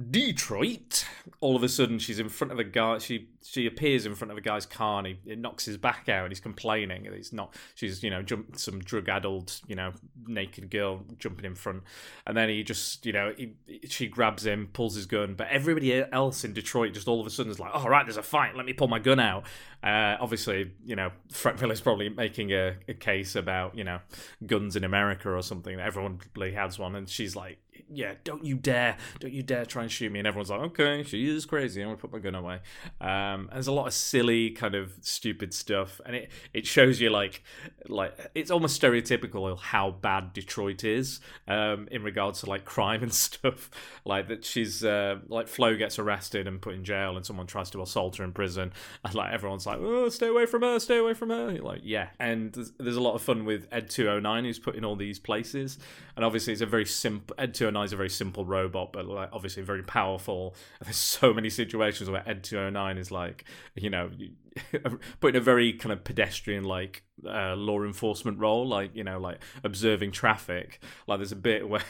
Detroit. 0.10 1.06
All 1.40 1.56
of 1.56 1.64
a 1.64 1.70
sudden, 1.70 2.00
she's 2.00 2.20
in 2.20 2.30
front 2.30 2.52
of 2.52 2.60
a 2.60 2.64
guy. 2.64 2.98
She 3.00 3.30
she 3.44 3.66
appears 3.66 4.06
in 4.06 4.16
front 4.16 4.32
of 4.32 4.38
a 4.38 4.42
guy's 4.42 4.66
car, 4.66 5.00
and 5.00 5.08
he 5.08 5.18
it 5.26 5.40
knocks 5.40 5.66
his 5.66 5.78
back 5.78 6.10
out, 6.10 6.24
and 6.24 6.32
he's 6.32 6.40
complaining. 6.40 7.06
And 7.06 7.16
he's 7.16 7.34
not. 7.34 7.56
She's 7.76 8.04
you 8.04 8.10
know 8.10 8.22
jump 8.22 8.58
some 8.58 8.80
drug 8.80 9.10
addled 9.10 9.60
you 9.68 9.76
know 9.76 9.92
naked 10.26 10.70
girl 10.70 11.02
jumping 11.20 11.46
in 11.46 11.56
front, 11.56 11.84
and 12.26 12.36
then 12.38 12.50
he 12.50 12.64
just 12.64 13.06
you 13.06 13.14
know 13.14 13.34
he, 13.38 13.54
she 13.88 14.08
grabs 14.08 14.46
him, 14.46 14.70
pulls 14.74 14.96
his 14.96 15.06
gun, 15.06 15.36
but 15.36 15.48
everybody 15.50 16.04
else 16.12 16.44
in 16.44 16.54
Detroit 16.54 16.94
just 16.94 17.08
all 17.08 17.20
of 17.20 17.28
a 17.28 17.30
sudden 17.30 17.52
is 17.52 17.60
like, 17.60 17.72
oh 17.74 17.88
right, 17.88 18.06
there's 18.06 18.18
a 18.18 18.24
fight. 18.24 18.56
Let 18.56 18.66
me 18.66 18.74
pull 18.74 18.88
my 18.88 19.00
gun 19.00 19.20
out. 19.20 19.44
Uh, 19.84 20.16
obviously, 20.20 20.72
you 20.86 20.96
know, 20.96 21.12
Frank 21.30 21.62
Miller's 21.62 21.82
probably 21.82 22.10
making 22.10 22.52
a, 22.52 22.76
a 22.88 22.94
case 22.94 23.36
about 23.36 23.78
you 23.78 23.84
know 23.84 24.00
guns 24.46 24.76
in 24.76 24.84
America 24.84 25.30
or 25.30 25.42
something. 25.42 25.80
Everyone 25.80 26.18
probably 26.18 26.54
has 26.54 26.80
one, 26.80 26.96
and 26.96 27.10
she's 27.10 27.36
like, 27.36 27.60
yeah, 27.90 28.14
don't 28.24 28.44
you 28.46 28.56
dare, 28.56 28.98
don't 29.20 29.34
you 29.34 29.44
dare 29.44 29.66
try 29.66 29.84
and 29.84 29.92
shoot 29.92 30.12
me. 30.12 30.20
And 30.20 30.28
everyone's 30.28 30.50
like, 30.50 30.62
okay, 30.62 31.04
she 31.04 31.30
is 31.30 31.46
crazy. 31.46 31.82
I'm 31.82 31.88
gonna 31.88 31.98
put 31.98 32.12
my 32.12 32.20
gun 32.20 32.36
away. 32.36 32.60
Um, 33.02 33.34
Um, 33.34 33.50
there's 33.52 33.68
a 33.68 33.72
lot 33.72 33.88
of 33.88 33.94
silly 33.94 34.52
kind 34.52 34.76
of 34.76 34.94
stupid 35.02 35.54
stuff, 35.54 36.00
and 36.06 36.16
it 36.16 36.32
it 36.54 36.68
shows 36.68 37.02
you 37.02 37.10
like 37.10 37.44
like 37.88 38.14
it's 38.36 38.52
almost 38.52 38.80
stereotypical 38.82 39.58
how 39.60 39.92
bad 39.92 40.34
Detroit 40.34 40.84
is 40.84 41.20
um, 41.48 41.88
in 41.92 42.04
regards 42.04 42.42
to 42.42 42.48
like 42.48 42.66
crime 42.76 43.02
and 43.04 43.14
stuff. 43.14 43.70
Like 44.06 44.28
that 44.28 44.46
she's 44.46 44.84
uh, 44.84 45.20
like 45.28 45.48
Flo 45.48 45.76
gets 45.76 46.00
arrested 46.00 46.48
and 46.48 46.62
put 46.62 46.76
in 46.76 46.84
jail, 46.84 47.16
and 47.16 47.26
someone 47.26 47.48
tries 47.48 47.70
to 47.72 47.82
assault 47.82 48.18
her 48.18 48.24
in 48.24 48.32
prison, 48.34 48.72
and 49.06 49.16
like 49.16 49.32
everyone's 49.32 49.66
like, 49.66 49.80
"Oh, 49.80 50.10
stay 50.10 50.28
away 50.28 50.46
from 50.46 50.62
her, 50.62 50.80
stay 50.80 50.98
away 50.98 51.14
from 51.14 51.30
her." 51.30 51.52
You're 51.52 51.64
like, 51.64 51.82
yeah, 51.84 52.10
and 52.20 52.52
there's, 52.54 52.72
there's 52.80 52.96
a 52.98 53.02
lot 53.02 53.16
of 53.16 53.22
fun 53.22 53.46
with 53.46 53.68
Ed 53.72 53.90
209 53.90 54.44
who's 54.46 54.60
put 54.60 54.76
in 54.76 54.86
all 54.86 54.96
these 54.96 55.20
places, 55.20 55.80
and 56.16 56.24
obviously 56.26 56.54
it's 56.54 56.62
a 56.62 56.66
very 56.66 56.86
simple 56.86 57.36
Ed 57.40 57.54
209 57.54 57.63
is 57.68 57.94
a 57.94 57.96
very 57.96 58.10
simple 58.10 58.46
robot, 58.46 58.94
but 58.94 59.06
like 59.06 59.30
obviously 59.32 59.64
very 59.64 59.84
powerful. 59.84 60.56
There's 60.82 60.96
so 60.96 61.34
many 61.34 61.50
situations 61.50 62.10
where 62.10 62.28
Ed 62.28 62.44
209 62.44 62.98
is 62.98 63.12
like, 63.12 63.46
you 63.76 63.90
know, 63.90 64.10
put 65.20 65.36
in 65.36 65.36
a 65.36 65.44
very 65.44 65.74
kind 65.74 65.92
of 65.92 66.04
pedestrian 66.04 66.64
like 66.64 67.04
uh, 67.26 67.56
law 67.56 67.82
enforcement 67.84 68.40
role, 68.40 68.68
like 68.68 68.96
you 68.96 69.04
know, 69.04 69.20
like 69.20 69.40
observing 69.64 70.12
traffic. 70.12 70.82
Like 71.08 71.20
there's 71.20 71.32
a 71.32 71.38
bit 71.38 71.68
where 71.70 71.84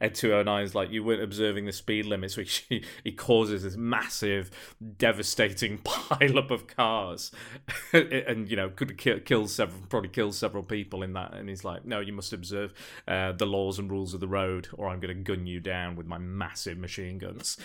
Ed 0.00 0.14
209 0.14 0.64
is 0.64 0.74
like 0.74 0.90
you 0.90 1.04
weren't 1.04 1.22
observing 1.22 1.66
the 1.66 1.72
speed 1.72 2.06
limits, 2.06 2.36
which 2.42 2.66
he, 2.68 2.84
he 3.04 3.12
causes 3.12 3.62
this 3.62 3.76
massive, 3.76 4.50
devastating 4.98 5.78
pileup 5.78 6.50
of 6.50 6.66
cars, 6.66 7.30
and 7.92 8.50
you 8.50 8.56
know 8.56 8.70
could 8.70 8.96
kill, 8.98 9.20
kill 9.20 9.46
several, 9.46 9.82
probably 9.88 10.10
kills 10.10 10.38
several 10.38 10.62
people 10.62 11.02
in 11.02 11.12
that. 11.12 11.34
And 11.34 11.48
he's 11.48 11.64
like, 11.64 11.84
no, 11.84 12.00
you 12.00 12.12
must 12.12 12.32
observe 12.32 12.72
uh, 13.06 13.32
the 13.32 13.46
laws 13.46 13.78
and 13.78 13.90
rules 13.90 14.14
of 14.14 14.20
the 14.20 14.28
road, 14.28 14.68
or 14.74 14.88
I'm 14.88 15.00
going 15.00 15.16
to 15.16 15.22
gun 15.22 15.46
you 15.46 15.60
down 15.60 15.96
with 15.96 16.06
my 16.06 16.18
massive 16.18 16.78
machine 16.78 17.18
guns. 17.18 17.58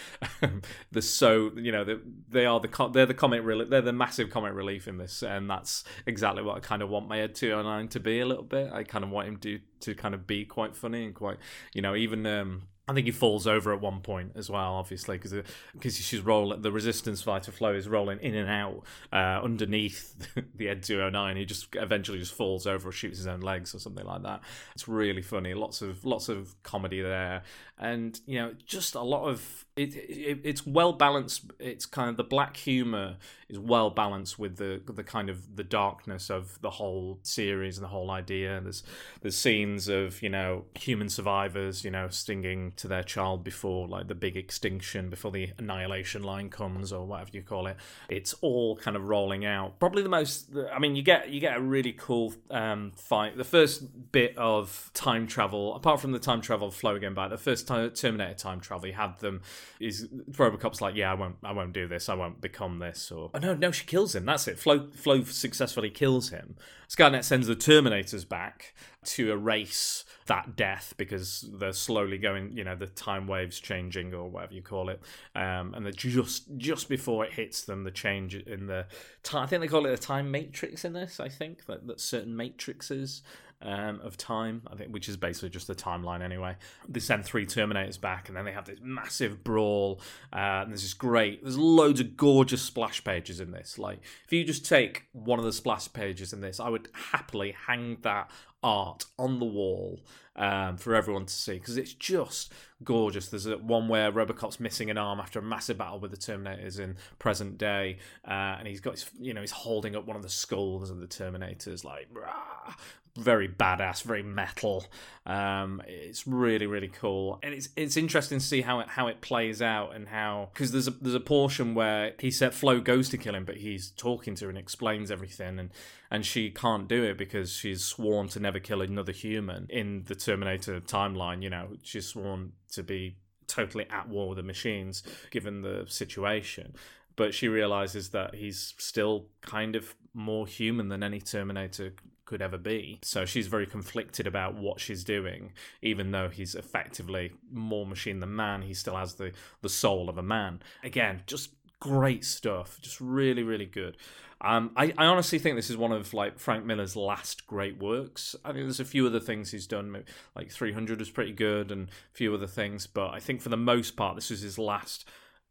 they're 0.92 1.01
so 1.01 1.51
you 1.56 1.72
know 1.72 1.84
they, 1.84 1.96
they 2.30 2.46
are 2.46 2.60
the 2.60 2.89
they're 2.94 3.06
the 3.06 3.13
comic 3.13 3.44
relief, 3.44 3.70
they're 3.70 3.82
the 3.82 3.94
massive 3.94 4.30
comic 4.38 4.53
relief 4.53 4.88
in 4.88 5.00
this, 5.00 5.24
and 5.24 5.50
that's 5.50 5.84
exactly 6.06 6.44
what 6.44 6.58
I 6.58 6.60
kind 6.60 6.84
of 6.84 6.89
want 6.89 7.08
my 7.08 7.20
Ed 7.20 7.34
209 7.34 7.88
to 7.88 8.00
be 8.00 8.20
a 8.20 8.25
little 8.25 8.44
bit. 8.44 8.72
I 8.72 8.84
kind 8.84 9.03
of 9.03 9.10
want 9.10 9.27
him 9.27 9.38
to 9.38 9.60
to 9.79 9.96
kind 9.96 10.13
of 10.13 10.27
be 10.27 10.46
quite 10.46 10.75
funny 10.75 11.06
and 11.06 11.15
quite 11.15 11.38
you 11.74 11.82
know 11.82 11.96
even 11.96 12.25
um 12.27 12.63
I 12.88 12.94
think 12.94 13.06
he 13.06 13.12
falls 13.12 13.48
over 13.48 13.74
at 13.74 13.82
one 13.82 14.00
point 14.00 14.34
as 14.36 14.50
well, 14.50 14.75
obviously, 14.75 15.17
because 15.17 15.34
because 15.74 15.98
she's 15.98 16.22
rolling. 16.22 16.62
The 16.62 16.72
resistance 16.72 17.22
fighter 17.22 17.51
Flo 17.51 17.74
is 17.74 17.88
rolling 17.88 18.20
in 18.20 18.36
and 18.36 18.48
out 18.48 18.84
uh, 19.12 19.44
underneath 19.44 20.36
the 20.56 20.70
Ed 20.70 20.84
209. 20.84 21.36
He 21.36 21.46
just 21.46 21.67
eventually 21.75 22.20
just 22.20 22.34
falls 22.34 22.65
over 22.67 22.89
or 22.89 22.91
shoots 22.91 23.17
his 23.17 23.27
own 23.27 23.41
legs 23.41 23.74
or 23.74 23.79
something 23.79 24.06
like 24.06 24.22
that. 24.22 24.41
It's 24.74 24.88
really 24.88 25.24
funny. 25.24 25.56
Lots 25.56 25.82
of 25.82 26.06
lots 26.06 26.29
of 26.29 26.56
comedy 26.63 27.01
there, 27.01 27.41
and 27.77 28.20
you 28.25 28.39
know, 28.39 28.53
just 28.65 28.96
a 28.96 29.01
lot 29.01 29.27
of 29.27 29.65
it, 29.77 29.96
it, 29.96 30.39
it's 30.43 30.65
well 30.65 30.93
balanced. 30.93 31.51
It's 31.60 31.86
kind 31.86 32.10
of 32.10 32.17
the 32.17 32.24
black 32.24 32.57
humor 32.57 33.17
is 33.50 33.57
well 33.57 33.89
balanced 33.89 34.38
with 34.38 34.57
the 34.57 34.81
the 34.86 35.03
kind 35.03 35.29
of 35.29 35.55
the 35.55 35.63
darkness 35.63 36.29
of 36.29 36.60
the 36.62 36.72
whole 36.72 37.19
series 37.22 37.77
and 37.77 37.86
the 37.86 37.89
whole 37.89 38.12
idea. 38.12 38.60
There's 38.62 38.84
there's 39.22 39.38
scenes 39.38 39.88
of 39.88 40.22
you 40.22 40.29
know 40.29 40.65
human 40.75 41.10
survivors, 41.10 41.86
you 41.86 41.91
know, 41.91 42.10
stinging 42.10 42.74
to 42.77 42.88
their 42.88 43.03
child 43.03 43.43
before 43.43 43.88
like 43.88 44.07
the 44.07 44.15
big 44.15 44.36
extinction, 44.36 45.10
before 45.10 45.31
the 45.31 45.51
annihilation 45.57 46.24
line 46.24 46.50
comes 46.50 46.91
or 46.91 47.05
whatever 47.05 47.29
you 47.34 47.43
call 47.43 47.67
it. 47.67 47.77
It's 48.10 48.34
all 48.41 48.75
kind 48.77 48.98
of 48.98 49.07
rolling 49.07 49.46
out. 49.46 49.79
Probably 49.79 50.01
the 50.01 50.10
most. 50.10 50.50
I 50.74 50.79
mean, 50.79 50.96
you 50.96 51.03
get 51.03 51.29
you 51.29 51.39
get 51.39 51.55
a 51.55 51.62
really 51.62 51.93
cool 51.93 52.34
um, 52.50 52.91
fight. 52.96 53.38
The 53.38 53.46
first 53.46 54.12
bit 54.12 54.38
of 54.38 54.91
time 54.93 55.27
travel, 55.27 55.75
apart 55.75 56.01
from 56.01 56.12
the 56.12 56.19
time 56.19 56.41
travel 56.41 56.72
Flo 56.72 57.00
going 57.00 57.13
back, 57.13 57.29
the 57.29 57.38
first 57.38 57.67
time 57.67 57.89
Terminator 57.91 58.34
time 58.34 58.60
travel, 58.60 58.88
you 58.88 58.93
had 58.93 59.19
them 59.19 59.41
is 59.79 60.07
Robocop's 60.31 60.81
like, 60.81 60.95
yeah, 60.95 61.12
I 61.12 61.15
won't, 61.15 61.36
I 61.43 61.51
won't 61.51 61.74
do 61.74 61.88
this. 61.88 62.09
I 62.09 62.13
won't 62.13 62.41
become 62.41 62.79
this. 62.79 63.12
Or 63.12 63.29
oh, 63.33 63.39
no, 63.39 63.53
no, 63.53 63.71
she 63.71 63.86
kills 63.86 64.15
him. 64.15 64.25
That's 64.25 64.47
it. 64.47 64.59
Flo, 64.59 64.89
Flo 64.95 65.24
successfully 65.24 65.89
kills 65.89 66.29
him. 66.29 66.55
Skynet 66.89 67.24
sends 67.24 67.47
the 67.47 67.55
Terminators 67.55 68.27
back 68.27 68.74
to 69.03 69.31
erase 69.31 70.05
that 70.27 70.55
death 70.55 70.93
because 70.97 71.45
they're 71.53 71.74
slowly 71.74 72.17
going, 72.17 72.51
you 72.55 72.63
know, 72.63 72.75
the 72.75 72.88
time 72.88 73.27
waves 73.27 73.59
changing 73.59 74.13
or 74.13 74.29
whatever 74.29 74.53
you 74.53 74.62
call 74.62 74.89
it, 74.89 75.01
um, 75.36 75.74
and 75.74 75.95
just 75.95 76.57
just 76.57 76.89
before 76.89 77.25
it 77.25 77.33
hits 77.33 77.63
them, 77.63 77.83
the 77.83 77.91
change 77.91 78.36
in 78.36 78.67
the 78.67 78.86
time. 79.24 79.43
I 79.43 79.47
think 79.47 79.62
they 79.62 79.67
call 79.67 79.86
it 79.86 79.93
a 79.93 79.97
time 79.97 80.29
matrix 80.29 80.86
in 80.86 80.93
this. 80.93 81.19
I 81.19 81.29
think 81.29 81.65
that, 81.65 81.88
that 81.88 82.00
certain 82.00 82.36
matrices 82.36 83.21
um, 83.61 83.99
of 84.01 84.17
time, 84.17 84.61
I 84.71 84.75
think, 84.75 84.93
which 84.93 85.09
is 85.09 85.17
basically 85.17 85.49
just 85.49 85.67
the 85.67 85.75
timeline 85.75 86.21
anyway. 86.21 86.55
They 86.87 86.99
send 86.99 87.25
three 87.25 87.45
Terminators 87.45 87.99
back, 87.99 88.27
and 88.27 88.37
then 88.37 88.45
they 88.45 88.51
have 88.51 88.65
this 88.65 88.79
massive 88.81 89.43
brawl. 89.43 89.99
Uh, 90.31 90.61
and 90.63 90.71
there's 90.71 90.83
this 90.83 90.93
great, 90.93 91.43
there's 91.43 91.57
loads 91.57 91.99
of 91.99 92.15
gorgeous 92.15 92.61
splash 92.61 93.03
pages 93.03 93.39
in 93.39 93.51
this. 93.51 93.79
Like, 93.79 94.01
if 94.25 94.33
you 94.33 94.43
just 94.43 94.65
take 94.65 95.07
one 95.11 95.39
of 95.39 95.45
the 95.45 95.53
splash 95.53 95.91
pages 95.91 96.33
in 96.33 96.41
this, 96.41 96.59
I 96.59 96.69
would 96.69 96.89
happily 96.93 97.55
hang 97.67 97.97
that 98.01 98.29
art 98.67 99.05
on 99.17 99.39
the 99.39 99.45
wall 99.45 100.01
um, 100.36 100.75
for 100.75 100.93
everyone 100.93 101.25
to 101.25 101.33
see 101.33 101.53
because 101.53 101.77
it's 101.77 101.93
just 101.93 102.51
gorgeous. 102.83 103.29
There's 103.29 103.45
a, 103.45 103.57
one 103.57 103.88
where 103.88 104.12
Robocop's 104.12 104.59
missing 104.59 104.89
an 104.89 104.97
arm 104.97 105.19
after 105.19 105.39
a 105.39 105.41
massive 105.41 105.77
battle 105.77 106.00
with 106.00 106.12
the 106.12 106.17
Terminators 106.17 106.79
in 106.79 106.97
present 107.17 107.57
day, 107.57 107.97
uh, 108.27 108.57
and 108.59 108.67
he's 108.67 108.81
got 108.81 108.95
his, 108.95 109.09
you 109.19 109.33
know, 109.33 109.41
he's 109.41 109.51
holding 109.51 109.95
up 109.95 110.05
one 110.05 110.17
of 110.17 110.21
the 110.21 110.29
skulls 110.29 110.89
of 110.89 111.00
the 111.00 111.07
Terminators, 111.07 111.86
like 111.86 112.07
rah, 112.12 112.74
very 113.17 113.47
badass, 113.47 114.03
very 114.03 114.21
metal. 114.21 114.86
Um, 115.25 115.81
it's 115.88 116.27
really 116.27 116.67
really 116.67 116.88
cool, 116.88 117.39
and 117.41 117.53
it's 117.53 117.69
it's 117.75 117.97
interesting 117.97 118.39
to 118.39 118.45
see 118.45 118.62
how 118.62 118.79
it 118.79 118.89
how 118.89 119.07
it 119.07 119.21
plays 119.21 119.62
out 119.62 119.95
and 119.95 120.07
how 120.07 120.50
because 120.53 120.71
there's 120.71 120.88
a 120.88 120.91
there's 120.91 121.15
a 121.15 121.19
portion 121.19 121.74
where 121.74 122.13
he 122.19 122.31
said 122.31 122.53
Flo 122.53 122.79
goes 122.79 123.09
to 123.09 123.17
kill 123.17 123.36
him, 123.36 123.43
but 123.43 123.57
he's 123.57 123.91
talking 123.91 124.36
to 124.36 124.45
her 124.45 124.50
and 124.50 124.57
explains 124.57 125.09
everything, 125.09 125.59
and 125.59 125.71
and 126.09 126.25
she 126.25 126.50
can't 126.50 126.88
do 126.88 127.03
it 127.03 127.17
because 127.17 127.51
she's 127.51 127.83
sworn 127.83 128.27
to 128.29 128.39
never 128.39 128.56
kill 128.59 128.81
another 128.81 129.11
human 129.11 129.67
in 129.69 130.03
the 130.07 130.15
Terminator 130.15 130.79
timeline. 130.81 131.41
You 131.41 131.49
know, 131.49 131.69
she's 131.83 132.07
sworn 132.07 132.53
to 132.71 132.83
be 132.83 133.17
totally 133.47 133.85
at 133.89 134.09
war 134.09 134.29
with 134.29 134.37
the 134.37 134.43
machines 134.43 135.03
given 135.31 135.61
the 135.61 135.85
situation 135.87 136.75
but 137.17 137.33
she 137.33 137.49
realizes 137.49 138.09
that 138.09 138.35
he's 138.35 138.73
still 138.77 139.25
kind 139.41 139.75
of 139.75 139.95
more 140.13 140.47
human 140.47 140.87
than 140.87 141.03
any 141.03 141.19
Terminator 141.19 141.93
could 142.23 142.41
ever 142.41 142.57
be. 142.57 142.99
So 143.01 143.25
she's 143.25 143.47
very 143.47 143.65
conflicted 143.65 144.27
about 144.27 144.55
what 144.55 144.79
she's 144.79 145.03
doing, 145.03 145.51
even 145.81 146.11
though 146.11 146.29
he's 146.29 146.55
effectively 146.55 147.33
more 147.51 147.85
machine 147.85 148.19
than 148.19 148.35
man. 148.35 148.61
He 148.61 148.73
still 148.73 148.95
has 148.95 149.15
the 149.15 149.31
the 149.61 149.69
soul 149.69 150.09
of 150.09 150.17
a 150.17 150.23
man. 150.23 150.61
Again, 150.83 151.23
just 151.25 151.49
great 151.79 152.23
stuff. 152.23 152.79
Just 152.81 153.01
really, 153.01 153.43
really 153.43 153.65
good. 153.65 153.97
Um, 154.39 154.72
I, 154.75 154.94
I 154.98 155.06
honestly 155.06 155.39
think 155.39 155.56
this 155.56 155.70
is 155.70 155.77
one 155.77 155.91
of 155.91 156.13
like 156.13 156.38
Frank 156.38 156.65
Miller's 156.65 156.96
last 156.96 157.48
great 157.48 157.79
works. 157.79 158.36
I 158.46 158.50
think 158.50 158.65
there's 158.65 158.79
a 158.79 158.86
few 158.86 159.08
other 159.08 159.20
things 159.20 159.51
he's 159.51 159.67
done, 159.67 160.03
like 160.36 160.51
300 160.51 161.00
was 161.00 161.10
pretty 161.10 161.34
good, 161.34 161.72
and 161.72 161.89
a 161.89 161.91
few 162.13 162.34
other 162.34 162.48
things. 162.48 162.86
But 162.86 163.10
I 163.10 163.20
think 163.20 163.41
for 163.41 163.50
the 163.50 163.58
most 163.58 163.96
part, 163.96 164.15
this 164.15 164.29
was 164.29 164.41
his 164.41 164.60
last 164.60 165.06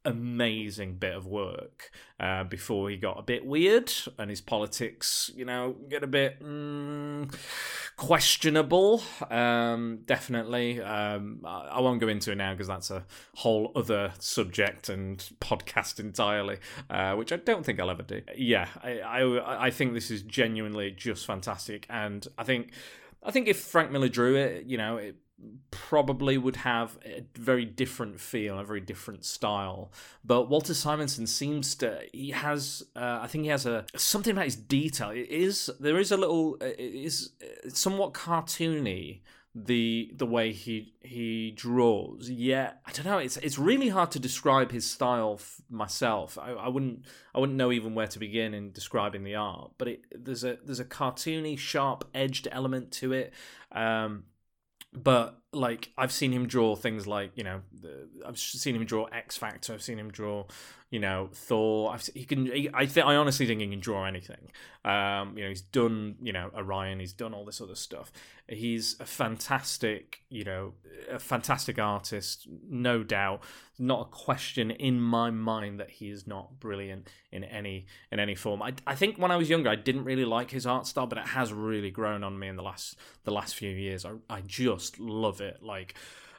amazing 0.06 0.94
bit 0.94 1.14
of 1.14 1.26
work 1.26 1.90
uh, 2.20 2.44
before 2.44 2.88
he 2.88 2.96
got 2.96 3.18
a 3.18 3.22
bit 3.22 3.44
weird 3.44 3.92
and 4.18 4.30
his 4.30 4.40
politics, 4.40 5.30
you 5.34 5.44
know, 5.44 5.76
get 5.90 6.02
a 6.02 6.06
bit 6.06 6.40
mm, 6.40 7.30
questionable. 7.96 9.02
Um, 9.28 10.00
definitely. 10.06 10.80
Um, 10.80 11.40
I, 11.44 11.68
I, 11.72 11.80
won't 11.80 12.00
go 12.00 12.08
into 12.08 12.30
it 12.30 12.36
now 12.36 12.52
because 12.52 12.68
that's 12.68 12.90
a 12.90 13.04
whole 13.34 13.72
other 13.74 14.12
subject 14.20 14.88
and 14.88 15.18
podcast 15.40 15.98
entirely, 16.00 16.58
uh, 16.88 17.14
which 17.16 17.32
I 17.32 17.36
don't 17.36 17.66
think 17.66 17.80
I'll 17.80 17.90
ever 17.90 18.04
do. 18.04 18.22
Yeah, 18.36 18.68
I, 18.82 19.00
I, 19.00 19.66
I 19.66 19.70
think 19.70 19.92
this 19.92 20.10
is 20.10 20.22
genuinely 20.22 20.92
just 20.92 21.26
fantastic, 21.26 21.86
and 21.90 22.26
I 22.38 22.44
think. 22.44 22.72
I 23.22 23.32
think 23.32 23.48
if 23.48 23.58
Frank 23.58 23.90
Miller 23.90 24.08
drew 24.08 24.36
it, 24.36 24.66
you 24.66 24.78
know, 24.78 24.98
it 24.98 25.16
probably 25.70 26.38
would 26.38 26.56
have 26.56 26.98
a 27.04 27.24
very 27.36 27.64
different 27.64 28.20
feel, 28.20 28.58
a 28.58 28.64
very 28.64 28.80
different 28.80 29.24
style. 29.24 29.92
But 30.24 30.48
Walter 30.48 30.74
Simonson 30.74 31.26
seems 31.26 31.74
to 31.76 32.00
he 32.12 32.30
has 32.30 32.84
uh, 32.96 33.20
I 33.22 33.26
think 33.26 33.44
he 33.44 33.50
has 33.50 33.66
a 33.66 33.84
something 33.96 34.32
about 34.32 34.46
his 34.46 34.56
detail. 34.56 35.10
It 35.10 35.28
is 35.28 35.70
there 35.78 35.98
is 35.98 36.10
a 36.10 36.16
little 36.16 36.56
it 36.60 36.78
is 36.78 37.32
somewhat 37.68 38.14
cartoony 38.14 39.20
the 39.54 40.12
the 40.14 40.26
way 40.26 40.52
he 40.52 40.92
he 41.00 41.50
draws. 41.50 42.28
Yeah, 42.28 42.72
I 42.84 42.92
don't 42.92 43.06
know. 43.06 43.18
It's 43.18 43.38
it's 43.38 43.58
really 43.58 43.88
hard 43.88 44.10
to 44.12 44.18
describe 44.18 44.70
his 44.70 44.88
style 44.88 45.36
f- 45.38 45.62
myself. 45.70 46.38
I, 46.38 46.50
I 46.50 46.68
wouldn't 46.68 47.06
I 47.34 47.40
wouldn't 47.40 47.56
know 47.56 47.72
even 47.72 47.94
where 47.94 48.06
to 48.06 48.18
begin 48.18 48.52
in 48.52 48.72
describing 48.72 49.24
the 49.24 49.34
art. 49.34 49.72
But 49.78 49.88
it, 49.88 50.00
there's 50.12 50.44
a 50.44 50.58
there's 50.62 50.80
a 50.80 50.84
cartoony, 50.84 51.58
sharp 51.58 52.04
edged 52.14 52.48
element 52.52 52.90
to 52.92 53.14
it. 53.14 53.32
Um, 53.72 54.24
but 54.92 55.38
like 55.52 55.92
I've 55.96 56.12
seen 56.12 56.32
him 56.32 56.46
draw 56.46 56.76
things 56.76 57.06
like 57.06 57.32
you 57.34 57.44
know 57.44 57.62
I've 58.26 58.38
seen 58.38 58.76
him 58.76 58.84
draw 58.84 59.04
X 59.06 59.36
Factor. 59.36 59.72
I've 59.72 59.82
seen 59.82 59.98
him 59.98 60.10
draw 60.10 60.46
you 60.90 61.00
know 61.00 61.28
Thor. 61.32 61.92
I've, 61.92 62.08
he 62.14 62.24
can. 62.24 62.46
He, 62.46 62.70
I 62.72 62.86
think 62.86 63.06
I 63.06 63.16
honestly 63.16 63.46
think 63.46 63.60
he 63.60 63.68
can 63.68 63.80
draw 63.80 64.04
anything. 64.04 64.50
Um, 64.84 65.36
you 65.36 65.42
know, 65.42 65.48
he's 65.48 65.62
done 65.62 66.16
you 66.22 66.32
know 66.32 66.50
Orion. 66.56 67.00
He's 67.00 67.12
done 67.12 67.34
all 67.34 67.44
this 67.44 67.60
other 67.60 67.74
stuff. 67.74 68.12
He's 68.48 68.96
a 69.00 69.06
fantastic 69.06 70.22
you 70.28 70.44
know 70.44 70.74
a 71.10 71.18
fantastic 71.18 71.78
artist, 71.78 72.46
no 72.68 73.02
doubt. 73.02 73.42
Not 73.78 74.02
a 74.02 74.10
question 74.10 74.70
in 74.70 75.00
my 75.00 75.30
mind 75.30 75.80
that 75.80 75.90
he 75.90 76.08
is 76.10 76.26
not 76.26 76.60
brilliant 76.60 77.08
in 77.32 77.42
any 77.44 77.86
in 78.12 78.20
any 78.20 78.36
form. 78.36 78.62
I, 78.62 78.74
I 78.86 78.94
think 78.94 79.18
when 79.18 79.30
I 79.30 79.36
was 79.36 79.50
younger, 79.50 79.68
I 79.68 79.76
didn't 79.76 80.04
really 80.04 80.24
like 80.24 80.52
his 80.52 80.66
art 80.66 80.86
style, 80.86 81.06
but 81.06 81.18
it 81.18 81.26
has 81.26 81.52
really 81.52 81.90
grown 81.90 82.22
on 82.22 82.38
me 82.38 82.48
in 82.48 82.56
the 82.56 82.62
last 82.62 82.96
the 83.24 83.32
last 83.32 83.56
few 83.56 83.70
years. 83.70 84.04
I 84.04 84.12
I 84.30 84.40
just 84.42 85.00
love 85.00 85.40
it. 85.40 85.62
Like 85.62 85.94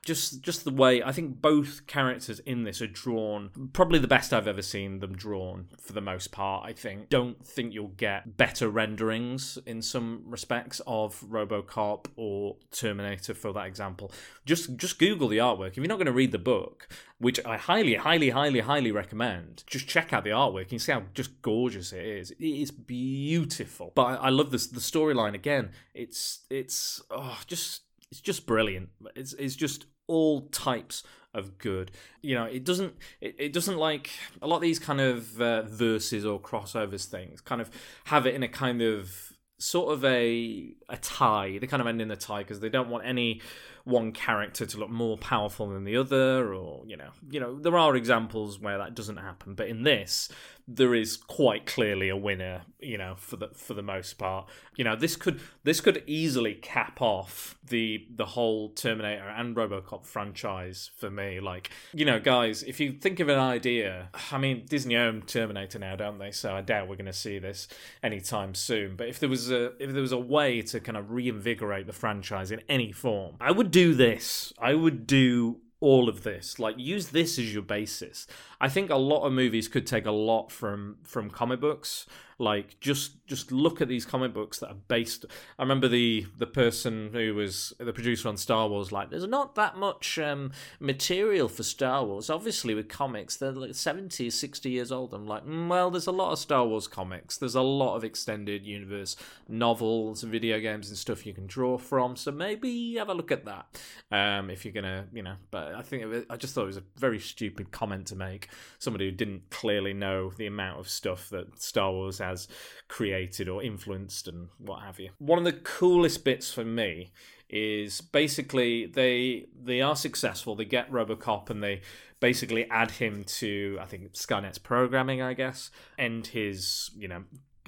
just 0.08 0.42
just 0.42 0.64
the 0.64 0.72
way 0.72 1.04
I 1.04 1.12
think 1.12 1.42
both 1.42 1.86
characters 1.86 2.40
in 2.40 2.64
this 2.64 2.82
are 2.82 2.88
drawn 2.88 3.52
probably 3.74 4.00
the 4.00 4.08
best 4.08 4.34
I've 4.34 4.48
ever 4.48 4.62
seen 4.62 5.00
them 5.00 5.18
drawn 5.18 5.68
for 5.82 5.92
the 5.92 6.02
most 6.02 6.32
part 6.32 6.66
I 6.66 6.72
think. 6.72 7.10
Don't 7.10 7.46
think 7.46 7.74
you'll 7.74 7.90
get 7.90 8.38
better 8.38 8.70
renderings 8.70 9.60
in 9.66 9.82
some 9.82 10.24
respects 10.26 10.80
of 10.88 11.20
RoboCop 11.30 12.06
or 12.16 12.56
Terminator 12.72 13.34
for 13.34 13.52
that 13.52 13.68
example. 13.68 14.14
Just 14.46 14.78
just 14.78 14.98
google 14.98 15.28
the 15.28 15.40
artwork. 15.40 15.72
If 15.72 15.78
you're 15.78 15.88
not 15.88 15.98
going 15.98 16.06
to 16.06 16.14
read 16.14 16.32
the 16.32 16.40
book 16.40 16.88
which 17.20 17.44
I 17.46 17.58
highly 17.58 17.96
highly 17.96 18.30
highly 18.30 18.62
highly 18.62 18.92
recommend 18.94 19.64
just 19.68 19.88
check 19.88 20.14
out 20.14 20.24
the 20.24 20.30
artwork 20.30 20.72
you 20.72 20.80
see 20.80 20.94
how 20.94 21.04
just 21.14 21.42
gorgeous 21.42 21.92
it 21.92 22.06
is. 22.06 22.32
It 22.32 22.46
is 22.46 22.72
beautiful. 22.72 23.92
But 23.94 24.06
I, 24.06 24.16
I 24.16 24.30
love 24.30 24.52
this 24.52 24.68
the 24.68 24.80
storyline 24.80 25.34
again. 25.34 25.72
It's 25.94 26.46
it's 26.50 27.02
oh 27.12 27.40
just 27.46 27.82
it's 28.12 28.22
just 28.22 28.46
brilliant. 28.46 28.90
It's 29.16 29.34
it's 29.34 29.56
just 29.56 29.86
all 30.08 30.42
types 30.50 31.04
of 31.34 31.58
good. 31.58 31.92
You 32.22 32.36
know, 32.36 32.46
it 32.46 32.64
doesn't 32.64 32.94
it, 33.22 33.36
it 33.38 33.54
doesn't 33.54 33.78
like 33.78 34.10
a 34.42 34.48
lot 34.48 34.58
of 34.58 34.62
these 34.62 34.80
kind 34.80 35.02
of 35.02 35.42
uh, 35.42 35.64
verses 35.64 36.26
or 36.26 36.40
crossovers 36.40 37.06
things 37.06 37.42
kind 37.42 37.62
of 37.62 37.70
have 38.06 38.26
it 38.26 38.36
in 38.36 38.44
a 38.44 38.48
kind 38.48 38.82
of 38.82 39.34
sort 39.60 39.94
of 39.94 40.06
a 40.06 40.74
a 40.90 40.98
tie. 40.98 41.58
They 41.60 41.68
kind 41.68 41.82
of 41.82 41.88
end 41.88 42.02
in 42.02 42.12
a 42.12 42.16
tie 42.16 42.40
because 42.40 42.60
they 42.60 42.70
don't 42.70 42.90
want 42.90 43.06
any 43.06 43.42
one 43.84 44.12
character 44.12 44.66
to 44.66 44.78
look 44.78 44.90
more 44.90 45.18
powerful 45.18 45.70
than 45.70 45.84
the 45.84 45.98
other, 45.98 46.54
or 46.54 46.84
you 46.86 46.98
know, 46.98 47.10
you 47.30 47.40
know, 47.40 47.60
there 47.60 47.78
are 47.78 47.96
examples 47.96 48.60
where 48.60 48.78
that 48.78 48.96
doesn't 48.96 49.18
happen, 49.18 49.56
but 49.56 49.68
in 49.68 49.84
this, 49.84 50.30
there 50.68 50.94
is 50.94 51.16
quite 51.16 51.66
clearly 51.66 52.10
a 52.10 52.18
winner, 52.18 52.64
you 52.80 52.98
know, 52.98 53.16
for 53.16 53.38
the 53.38 53.48
for 53.56 53.74
the 53.74 53.82
most 53.82 54.18
part. 54.18 54.50
You 54.76 54.84
know, 54.84 54.98
this 54.98 55.16
could 55.16 55.40
this 55.64 55.80
could 55.80 56.04
easily 56.06 56.56
cap 56.56 57.02
off 57.02 57.58
the 57.66 58.06
the 58.14 58.26
whole 58.26 58.70
Terminator 58.70 59.30
and 59.30 59.56
RoboCop 59.56 60.06
franchise 60.06 60.92
for 60.98 61.10
me. 61.10 61.40
Like, 61.40 61.70
you 61.94 62.04
know, 62.04 62.20
guys, 62.20 62.64
if 62.64 62.82
you 62.82 62.92
think 62.92 63.22
of 63.22 63.30
an 63.30 63.40
idea, 63.40 64.10
I 64.32 64.38
mean, 64.38 64.66
Disney 64.68 64.98
own 64.98 65.22
Terminator 65.22 65.80
now, 65.80 65.96
don't 65.96 66.20
they? 66.20 66.32
So 66.32 66.54
I 66.54 66.62
doubt 66.62 66.90
we're 66.90 66.98
going 66.98 67.06
to 67.06 67.14
see 67.14 67.40
this 67.40 67.70
anytime 68.04 68.54
soon. 68.54 68.98
But 68.98 69.08
if 69.08 69.22
there 69.22 69.30
was 69.30 69.50
a 69.50 69.68
if 69.82 69.94
there 69.94 70.02
was 70.02 70.12
a 70.12 70.20
way 70.20 70.62
to 70.64 70.82
kind 70.82 70.98
of 70.98 71.12
reinvigorate 71.12 71.88
the 71.88 71.94
franchise 71.94 72.52
in 72.52 72.62
any 72.68 72.92
form, 72.92 73.38
I 73.40 73.52
would 73.52 73.72
do 73.72 73.94
this. 73.94 74.52
I 74.60 74.74
would 74.74 75.08
do 75.08 75.62
all 75.80 76.10
of 76.10 76.24
this 76.24 76.58
like 76.58 76.76
use 76.78 77.10
this 77.10 77.38
as 77.38 77.54
your 77.54 77.62
basis 77.62 78.26
i 78.60 78.70
think 78.70 78.90
a 78.90 78.96
lot 78.96 79.26
of 79.26 79.34
movies 79.34 79.68
could 79.68 79.86
take 79.86 80.06
a 80.06 80.12
lot 80.12 80.52
from 80.52 80.98
from 81.04 81.30
comic 81.30 81.60
books. 81.60 82.06
Like 82.40 82.80
just 82.80 83.26
just 83.26 83.52
look 83.52 83.82
at 83.82 83.88
these 83.88 84.06
comic 84.06 84.32
books 84.32 84.60
that 84.60 84.68
are 84.68 84.78
based 84.88 85.26
i 85.58 85.64
remember 85.64 85.88
the 85.88 86.28
the 86.38 86.46
person 86.46 87.10
who 87.12 87.34
was 87.34 87.74
the 87.80 87.92
producer 87.92 88.30
on 88.30 88.38
star 88.38 88.70
wars 88.70 88.92
like 88.92 89.10
there's 89.10 89.26
not 89.26 89.56
that 89.56 89.76
much 89.76 90.20
um, 90.20 90.52
material 90.80 91.48
for 91.50 91.64
star 91.64 92.06
wars. 92.06 92.30
Obviously 92.30 92.76
with 92.76 92.90
comics 92.90 93.38
they're 93.38 93.52
like 93.52 93.74
70 93.74 94.30
60 94.30 94.70
years 94.70 94.92
old. 94.92 95.16
I'm 95.16 95.26
like 95.26 95.48
mm, 95.48 95.68
well 95.68 95.90
there's 95.90 96.06
a 96.06 96.12
lot 96.12 96.32
of 96.32 96.38
star 96.38 96.64
wars 96.64 96.88
comics. 96.88 97.38
There's 97.38 97.56
a 97.56 97.62
lot 97.64 97.96
of 97.96 98.04
extended 98.04 98.68
universe 98.68 99.16
novels 99.48 100.22
and 100.22 100.32
video 100.32 100.60
games 100.60 100.90
and 100.90 100.98
stuff 100.98 101.26
you 101.26 101.34
can 101.34 101.48
draw 101.48 101.80
from. 101.80 102.16
So 102.16 102.32
maybe 102.32 102.98
have 102.98 103.10
a 103.10 103.16
look 103.16 103.32
at 103.32 103.46
that 103.46 103.82
um, 104.12 104.52
if 104.52 104.64
you're 104.64 104.76
gonna 104.76 105.08
you 105.12 105.24
know. 105.24 105.38
But 105.50 105.74
i 105.74 105.82
think 105.82 106.06
was, 106.06 106.24
i 106.30 106.36
just 106.36 106.54
thought 106.54 106.64
it 106.66 106.68
was 106.68 106.78
a 106.78 106.84
very 106.98 107.20
stupid 107.20 107.72
comment 107.72 108.06
to 108.08 108.16
make 108.16 108.47
somebody 108.80 109.06
who 109.06 109.12
didn't 109.12 109.50
clearly 109.50 109.94
know 109.94 110.32
the 110.38 110.48
amount 110.48 110.80
of 110.80 110.90
stuff 110.90 111.30
that 111.30 111.62
star 111.62 111.92
wars 111.92 112.20
has 112.20 112.48
created 112.88 113.50
or 113.50 113.64
influenced 113.64 114.28
and 114.28 114.50
what 114.58 114.82
have 114.82 115.00
you. 115.00 115.10
One 115.20 115.40
of 115.40 115.46
the 115.46 115.54
coolest 115.54 116.24
bits 116.24 116.54
for 116.54 116.64
me 116.64 117.12
is 117.50 118.02
basically 118.02 118.86
they 118.86 119.46
they 119.60 119.82
are 119.82 119.96
successful. 119.96 120.56
They 120.56 120.66
get 120.66 120.92
RoboCop 120.92 121.50
and 121.50 121.64
they 121.64 121.82
basically 122.20 122.70
add 122.70 122.92
him 122.92 123.24
to 123.24 123.78
I 123.82 123.86
think 123.86 124.14
Skynet's 124.14 124.58
programming, 124.58 125.22
I 125.22 125.34
guess, 125.34 125.72
end 125.98 126.28
his 126.28 126.92
you 126.98 127.08
know 127.08 127.24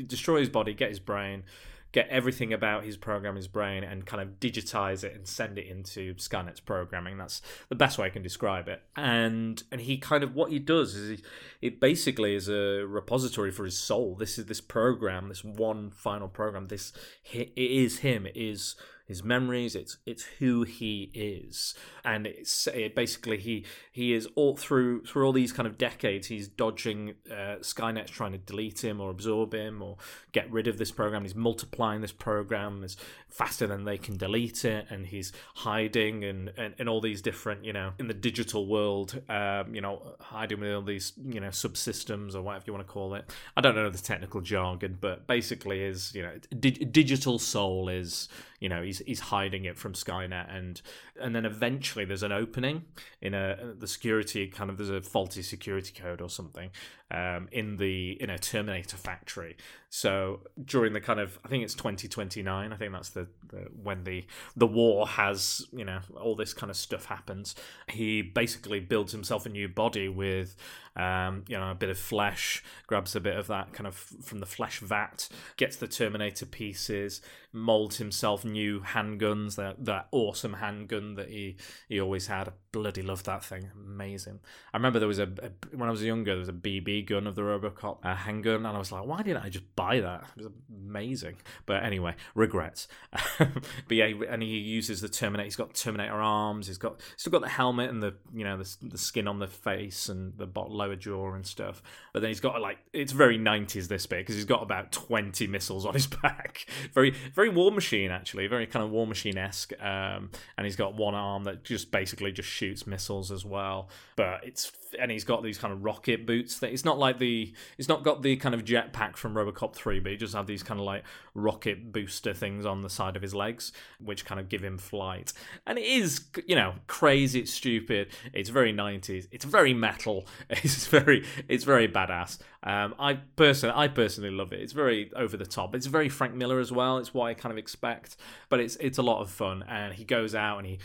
destroy 0.07 0.39
his 0.39 0.49
body, 0.49 0.73
get 0.73 0.89
his 0.89 0.99
brain, 0.99 1.43
get 1.91 2.07
everything 2.09 2.53
about 2.53 2.83
his 2.83 2.97
program, 2.97 3.35
his 3.35 3.47
brain, 3.47 3.83
and 3.83 4.05
kind 4.05 4.21
of 4.21 4.39
digitize 4.39 5.03
it 5.03 5.15
and 5.15 5.27
send 5.27 5.57
it 5.57 5.65
into 5.65 6.13
Skynet's 6.15 6.59
programming. 6.59 7.17
That's 7.17 7.41
the 7.69 7.75
best 7.75 7.97
way 7.97 8.07
I 8.07 8.09
can 8.09 8.21
describe 8.21 8.67
it. 8.67 8.81
And 8.95 9.61
and 9.71 9.81
he 9.81 9.97
kind 9.97 10.23
of 10.23 10.35
what 10.35 10.51
he 10.51 10.59
does 10.59 10.95
is 10.95 11.19
he, 11.19 11.25
it 11.61 11.79
basically 11.79 12.35
is 12.35 12.47
a 12.47 12.85
repository 12.85 13.51
for 13.51 13.65
his 13.65 13.77
soul. 13.77 14.15
This 14.15 14.37
is 14.37 14.45
this 14.45 14.61
program, 14.61 15.29
this 15.29 15.43
one 15.43 15.89
final 15.89 16.27
program. 16.27 16.67
This 16.67 16.93
it 17.31 17.51
is 17.55 17.99
him. 17.99 18.25
It 18.25 18.37
is 18.37 18.75
his 19.09 19.23
memories. 19.23 19.75
It's 19.75 19.97
it's 20.05 20.23
who 20.37 20.63
he 20.63 21.11
is, 21.15 21.73
and 22.05 22.27
it's 22.27 22.67
it 22.67 22.95
basically 22.95 23.37
he 23.39 23.65
he 23.91 24.13
is 24.13 24.27
all 24.35 24.55
through 24.55 25.03
through 25.03 25.25
all 25.25 25.33
these 25.33 25.51
kind 25.51 25.67
of 25.67 25.79
decades. 25.79 26.27
He's 26.27 26.47
dodging 26.47 27.15
uh, 27.29 27.57
Skynet's 27.61 28.11
trying 28.11 28.33
to 28.33 28.37
delete 28.37 28.83
him 28.83 29.01
or 29.01 29.09
absorb 29.09 29.53
him 29.53 29.81
or 29.81 29.97
get 30.31 30.49
rid 30.51 30.67
of 30.67 30.77
this 30.77 30.91
program. 30.91 31.23
He's 31.23 31.35
multiplying 31.35 32.01
this 32.01 32.11
program 32.11 32.83
as 32.83 32.95
faster 33.27 33.65
than 33.65 33.83
they 33.83 33.97
can 33.97 34.15
delete 34.15 34.63
it, 34.63 34.85
and 34.91 35.07
he's 35.07 35.33
hiding 35.55 36.23
and 36.23 36.53
and, 36.55 36.75
and 36.77 36.87
all 36.87 37.01
these 37.01 37.23
different 37.23 37.65
you 37.65 37.73
know 37.73 37.93
in 37.97 38.07
the 38.07 38.13
digital 38.13 38.67
world, 38.67 39.19
um, 39.27 39.73
you 39.73 39.81
know 39.81 40.15
hiding 40.19 40.59
with 40.59 40.71
all 40.71 40.83
these 40.83 41.13
you 41.17 41.39
know 41.39 41.49
subsystems 41.49 42.35
or 42.35 42.43
whatever 42.43 42.65
you 42.67 42.73
want 42.73 42.85
to 42.85 42.93
call 42.93 43.15
it. 43.15 43.25
I 43.57 43.61
don't 43.61 43.73
know 43.73 43.89
the 43.89 43.97
technical 43.97 44.41
jargon, 44.41 44.99
but 45.01 45.25
basically 45.25 45.81
is 45.81 46.13
you 46.13 46.21
know 46.21 46.33
di- 46.59 46.85
digital 46.85 47.39
soul 47.39 47.89
is 47.89 48.29
you 48.59 48.69
know 48.69 48.81
he's 48.81 48.99
he's 48.99 49.19
hiding 49.19 49.65
it 49.65 49.77
from 49.77 49.93
Skynet 49.93 50.53
and 50.55 50.81
and 51.19 51.35
then 51.35 51.45
eventually 51.45 52.05
there's 52.05 52.23
an 52.23 52.31
opening 52.31 52.83
in 53.21 53.33
a 53.33 53.73
the 53.77 53.87
security 53.87 54.47
kind 54.47 54.69
of 54.69 54.77
there's 54.77 54.89
a 54.89 55.01
faulty 55.01 55.41
security 55.41 55.93
code 55.97 56.21
or 56.21 56.29
something 56.29 56.69
um, 57.11 57.47
in 57.51 57.77
the 57.77 58.21
in 58.21 58.29
a 58.29 58.37
Terminator 58.37 58.97
factory. 58.97 59.57
So 59.89 60.41
during 60.63 60.93
the 60.93 61.01
kind 61.01 61.19
of 61.19 61.39
I 61.43 61.47
think 61.47 61.63
it's 61.63 61.73
2029. 61.73 62.71
I 62.71 62.75
think 62.75 62.93
that's 62.93 63.09
the, 63.09 63.27
the 63.47 63.67
when 63.81 64.03
the 64.03 64.25
the 64.55 64.67
war 64.67 65.07
has 65.07 65.65
you 65.71 65.85
know 65.85 65.99
all 66.19 66.35
this 66.35 66.53
kind 66.53 66.69
of 66.69 66.77
stuff 66.77 67.05
happens. 67.05 67.55
He 67.87 68.21
basically 68.21 68.79
builds 68.79 69.11
himself 69.11 69.45
a 69.45 69.49
new 69.49 69.67
body 69.67 70.07
with 70.07 70.55
um, 70.99 71.45
you 71.47 71.57
know 71.57 71.71
a 71.71 71.75
bit 71.75 71.89
of 71.89 71.97
flesh, 71.97 72.63
grabs 72.87 73.15
a 73.15 73.21
bit 73.21 73.37
of 73.37 73.47
that 73.47 73.71
kind 73.71 73.87
of 73.87 73.95
from 73.95 74.39
the 74.39 74.45
flesh 74.45 74.79
vat, 74.79 75.29
gets 75.55 75.77
the 75.77 75.87
Terminator 75.87 76.45
pieces, 76.45 77.21
molds 77.53 77.97
himself 77.97 78.43
new 78.43 78.81
handguns. 78.81 79.55
That 79.55 79.85
that 79.85 80.07
awesome 80.11 80.53
handgun 80.53 81.15
that 81.15 81.29
he 81.29 81.55
he 81.87 81.99
always 81.99 82.27
had. 82.27 82.51
Bloody 82.71 83.01
love 83.01 83.23
that 83.23 83.43
thing. 83.43 83.71
Amazing. 83.75 84.39
I 84.73 84.77
remember 84.77 84.99
there 84.99 85.07
was 85.07 85.17
a, 85.17 85.23
a 85.23 85.75
when 85.75 85.89
I 85.89 85.91
was 85.91 86.03
younger 86.03 86.31
there 86.31 86.39
was 86.39 86.49
a 86.49 86.53
BB 86.53 87.07
gun 87.07 87.25
of 87.25 87.33
the 87.33 87.41
Robocop 87.41 87.97
uh, 88.03 88.15
handgun, 88.15 88.57
and 88.57 88.67
I 88.67 88.77
was 88.77 88.91
like, 88.91 89.05
why 89.05 89.23
didn't 89.23 89.43
I 89.43 89.49
just 89.49 89.75
buy 89.75 89.99
that? 90.01 90.25
It 90.37 90.43
was 90.43 90.51
amazing. 90.69 91.37
But 91.65 91.83
anyway, 91.83 92.15
regrets. 92.35 92.87
but 93.39 93.49
yeah, 93.89 94.11
and 94.29 94.43
he 94.43 94.49
uses 94.49 95.01
the 95.01 95.09
Terminator. 95.09 95.45
He's 95.45 95.55
got 95.55 95.73
Terminator 95.73 96.13
arms. 96.13 96.67
He's 96.67 96.77
got 96.77 97.01
still 97.17 97.31
got 97.31 97.41
the 97.41 97.49
helmet 97.49 97.89
and 97.89 98.03
the 98.03 98.13
you 98.35 98.43
know 98.43 98.57
the, 98.57 98.75
the 98.83 98.99
skin 98.99 99.27
on 99.27 99.39
the 99.39 99.47
face 99.47 100.07
and 100.07 100.37
the 100.37 100.47
lower 100.55 100.95
jaw 100.95 101.33
and 101.33 101.47
stuff. 101.47 101.81
But 102.13 102.21
then 102.21 102.29
he's 102.29 102.39
got 102.39 102.61
like 102.61 102.77
it's 102.93 103.13
very 103.13 103.39
nineties 103.39 103.87
this 103.87 104.05
bit 104.05 104.19
because 104.19 104.35
he's 104.35 104.45
got 104.45 104.61
about 104.61 104.91
twenty 104.91 105.47
missiles 105.47 105.87
on 105.87 105.95
his 105.95 106.05
back. 106.21 106.67
very 106.93 107.15
very 107.33 107.49
War 107.49 107.71
Machine 107.71 108.11
actually, 108.11 108.45
very 108.45 108.67
kind 108.67 108.85
of 108.85 108.91
War 108.91 109.07
Machine 109.07 109.39
esque. 109.39 109.73
Um, 109.81 110.29
and 110.55 110.65
he's 110.65 110.75
got 110.75 110.93
one 110.93 111.15
arm 111.15 111.45
that 111.45 111.63
just 111.63 111.89
basically 111.89 112.31
just 112.31 112.58
shoots 112.59 112.85
missiles 112.85 113.31
as 113.31 113.45
well. 113.45 113.89
But 114.15 114.41
it's 114.43 114.71
and 114.97 115.11
he's 115.11 115.23
got 115.23 115.43
these 115.43 115.57
kind 115.57 115.73
of 115.73 115.83
rocket 115.83 116.25
boots 116.25 116.59
that 116.59 116.71
it's 116.71 116.85
not 116.85 116.97
like 116.97 117.19
the 117.19 117.53
it's 117.77 117.87
not 117.87 118.03
got 118.03 118.21
the 118.21 118.35
kind 118.37 118.55
of 118.55 118.63
jetpack 118.63 119.15
from 119.15 119.33
Robocop 119.33 119.75
3 119.75 119.99
but 119.99 120.11
he 120.11 120.17
just 120.17 120.33
had 120.33 120.47
these 120.47 120.63
kind 120.63 120.79
of 120.79 120.85
like 120.85 121.03
rocket 121.33 121.91
booster 121.91 122.33
things 122.33 122.65
on 122.65 122.81
the 122.81 122.89
side 122.89 123.15
of 123.15 123.21
his 123.21 123.35
legs 123.35 123.71
which 124.03 124.25
kind 124.25 124.39
of 124.39 124.49
give 124.49 124.63
him 124.63 124.77
flight 124.77 125.33
and 125.67 125.77
it 125.77 125.85
is 125.85 126.21
you 126.47 126.55
know 126.55 126.73
crazy 126.87 127.41
it's 127.41 127.53
stupid 127.53 128.07
it's 128.33 128.49
very 128.49 128.73
90s 128.73 129.27
it's 129.31 129.45
very 129.45 129.73
metal 129.73 130.25
it's 130.49 130.87
very 130.87 131.25
it's 131.47 131.63
very 131.63 131.87
badass 131.87 132.39
um, 132.63 132.93
I 132.99 133.13
personally 133.35 133.75
I 133.77 133.87
personally 133.89 134.31
love 134.31 134.53
it 134.53 134.59
it's 134.59 134.73
very 134.73 135.11
over 135.15 135.37
the 135.37 135.45
top 135.45 135.75
it's 135.75 135.85
very 135.85 136.09
Frank 136.09 136.33
Miller 136.33 136.59
as 136.59 136.71
well 136.71 136.97
it's 136.97 137.13
what 137.13 137.27
I 137.27 137.33
kind 137.33 137.51
of 137.51 137.57
expect 137.57 138.17
but 138.49 138.59
it's 138.59 138.75
it's 138.77 138.97
a 138.97 139.03
lot 139.03 139.21
of 139.21 139.29
fun 139.29 139.63
and 139.67 139.93
he 139.93 140.03
goes 140.03 140.33
out 140.35 140.57
and 140.57 140.67
he 140.67 140.79